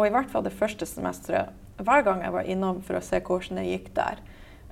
Og 0.00 0.06
i 0.06 0.12
hvert 0.14 0.30
fall 0.32 0.46
det 0.46 0.56
første 0.56 0.88
semesteret, 0.88 1.52
hver 1.80 2.04
gang 2.06 2.22
jeg 2.24 2.32
var 2.32 2.48
innom 2.48 2.80
for 2.84 2.96
å 2.96 3.04
se 3.04 3.20
hvordan 3.24 3.60
det 3.60 3.66
gikk 3.66 3.90
der, 3.96 4.22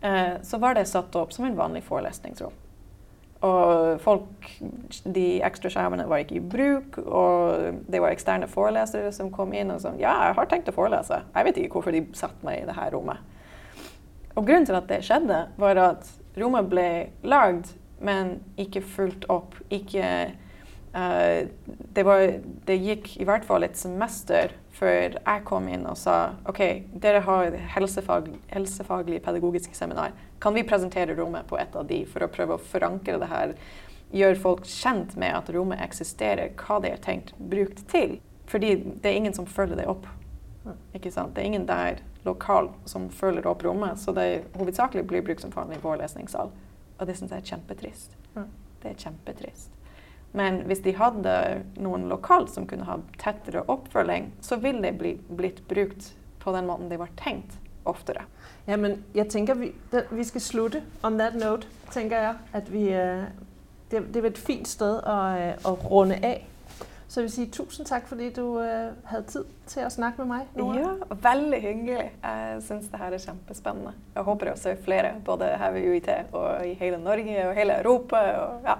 eh, 0.00 0.34
så 0.44 0.60
var 0.60 0.76
det 0.76 0.88
satt 0.88 1.16
opp 1.20 1.34
som 1.36 1.44
en 1.44 1.56
vanlig 1.56 1.84
forelesningsrom. 1.84 2.56
Og 3.44 4.00
folk, 4.02 4.48
de 5.04 5.26
ekstra 5.46 5.70
skjermene 5.70 6.08
var 6.10 6.24
ikke 6.24 6.40
i 6.40 6.42
bruk, 6.42 6.96
og 7.04 7.82
det 7.86 8.00
var 8.02 8.10
eksterne 8.10 8.48
forelesere 8.50 9.12
som 9.14 9.30
kom 9.30 9.52
inn 9.54 9.70
og 9.70 9.82
sa 9.84 9.92
ja, 10.00 10.16
jeg 10.26 10.38
har 10.40 10.48
tenkt 10.50 10.72
å 10.72 10.74
forelese. 10.74 11.20
Jeg 11.36 11.46
vet 11.46 11.60
ikke 11.60 11.78
hvorfor 11.78 11.94
de 11.94 12.02
satte 12.18 12.48
meg 12.48 12.64
i 12.64 12.66
dette 12.66 12.88
rommet. 12.96 13.20
Og 14.34 14.42
grunnen 14.42 14.66
til 14.66 14.78
at 14.78 14.88
det 14.90 15.04
skjedde, 15.06 15.44
var 15.60 15.82
at 15.84 16.08
rommet 16.38 16.72
ble 16.72 16.88
lagd 17.22 17.76
men 18.04 18.38
ikke 18.60 18.82
fulgt 18.84 19.26
opp. 19.32 19.56
Ikke 19.74 20.04
uh, 20.94 21.40
det, 21.94 22.04
var, 22.06 22.24
det, 22.68 22.78
gikk 22.82 23.14
i 23.18 23.26
hvert 23.28 23.46
fall 23.48 23.66
et 23.66 23.78
semester 23.78 24.54
før 24.78 25.18
jeg 25.18 25.44
kom 25.48 25.68
inn 25.70 25.86
og 25.90 25.98
sa 25.98 26.16
OK, 26.48 26.62
dere 27.02 27.22
har 27.26 27.56
helsefag, 27.74 28.30
helsefaglig 28.52 29.20
pedagogisk 29.24 29.74
seminar. 29.74 30.14
Kan 30.42 30.54
vi 30.54 30.66
presentere 30.66 31.16
rommet 31.18 31.48
på 31.50 31.58
et 31.58 31.74
av 31.76 31.86
de 31.88 32.04
for 32.06 32.24
å 32.24 32.30
prøve 32.32 32.56
å 32.56 32.62
forankre 32.72 33.18
det 33.22 33.30
her? 33.30 33.54
Gjøre 34.14 34.40
folk 34.40 34.68
kjent 34.68 35.16
med 35.20 35.34
at 35.36 35.50
rommet 35.52 35.82
eksisterer, 35.84 36.54
hva 36.56 36.78
det 36.84 36.94
er 36.94 37.02
tenkt 37.04 37.34
brukt 37.36 37.82
til. 37.90 38.16
Fordi 38.48 38.76
det 39.02 39.10
er 39.10 39.18
ingen 39.18 39.36
som 39.36 39.48
følger 39.48 39.82
det 39.82 39.88
opp. 39.90 40.06
Ikke 40.96 41.12
sant? 41.12 41.34
Det 41.34 41.42
er 41.42 41.50
ingen 41.50 41.66
der 41.68 42.00
lokal 42.24 42.70
som 42.88 43.08
følger 43.12 43.46
opp 43.50 43.64
rommet, 43.64 44.00
så 44.00 44.14
det 44.16 44.46
hovedsakelig 44.56 45.04
blir 45.08 45.24
brukt 45.26 45.44
som 45.44 45.52
vanlig 45.54 45.80
forelesningssal. 45.84 46.52
Og 46.98 47.06
det 47.06 47.18
syns 47.18 47.34
jeg 47.34 47.44
er 47.44 47.50
kjempetrist. 47.52 48.16
Det 48.78 48.92
er 48.92 49.00
kjempetrist. 49.04 49.77
Men 50.32 50.62
hvis 50.68 50.82
de 50.84 50.92
hadde 50.96 51.34
noen 51.80 52.08
lokalt 52.10 52.52
som 52.52 52.66
kunne 52.68 52.84
ha 52.88 52.98
tettere 53.20 53.64
oppfølging, 53.70 54.32
så 54.44 54.58
ville 54.60 54.82
det 54.84 54.98
bli, 55.00 55.14
blitt 55.28 55.62
brukt 55.68 56.12
på 56.42 56.52
den 56.52 56.68
måten 56.68 56.90
de 56.90 56.98
var 57.00 57.12
tenkt 57.16 57.56
oftere. 57.88 58.26
Ja, 58.68 58.76
men 58.76 59.04
jeg 59.14 59.30
tenker 59.32 59.56
vi, 59.56 59.72
vi 60.10 60.24
skal 60.24 60.44
slutte 60.44 60.82
on 61.02 61.18
that 61.18 61.34
note, 61.34 61.66
tenker 61.92 62.20
jeg. 62.20 62.34
At 62.52 62.72
vi, 62.72 62.84
øh, 62.92 63.24
det, 63.90 64.04
det 64.14 64.24
er 64.24 64.30
et 64.30 64.38
fint 64.38 64.68
sted 64.68 65.00
å, 65.00 65.18
øh, 65.40 65.52
å 65.64 65.74
runde 65.88 66.20
av. 66.22 66.44
Så 67.08 67.22
jeg 67.22 67.24
vil 67.24 67.32
si 67.32 67.44
tusen 67.48 67.86
takk 67.88 68.04
fordi 68.04 68.26
du 68.36 68.42
uh, 68.60 68.90
hadde 69.08 69.30
tid 69.32 69.52
til 69.72 69.86
å 69.86 69.88
snakke 69.88 70.20
med 70.20 70.28
meg. 70.28 70.50
Nora. 70.60 70.82
Ja, 70.82 71.16
veldig 71.24 71.60
hyggelig. 71.62 72.10
Jeg 72.20 72.58
syns 72.66 72.90
det 72.92 73.00
her 73.00 73.16
er 73.16 73.22
kjempespennende. 73.22 73.94
Jeg 74.12 74.26
håper 74.26 74.50
også 74.52 74.74
flere, 74.84 75.14
både 75.24 75.48
her 75.56 75.72
ved 75.72 75.88
UiT 75.88 76.10
og 76.36 76.66
i 76.68 76.74
hele 76.76 77.00
Norge 77.00 77.46
og 77.46 77.54
hele 77.56 77.78
Europa. 77.80 78.20
Og, 78.42 78.68
ja. 78.68 78.76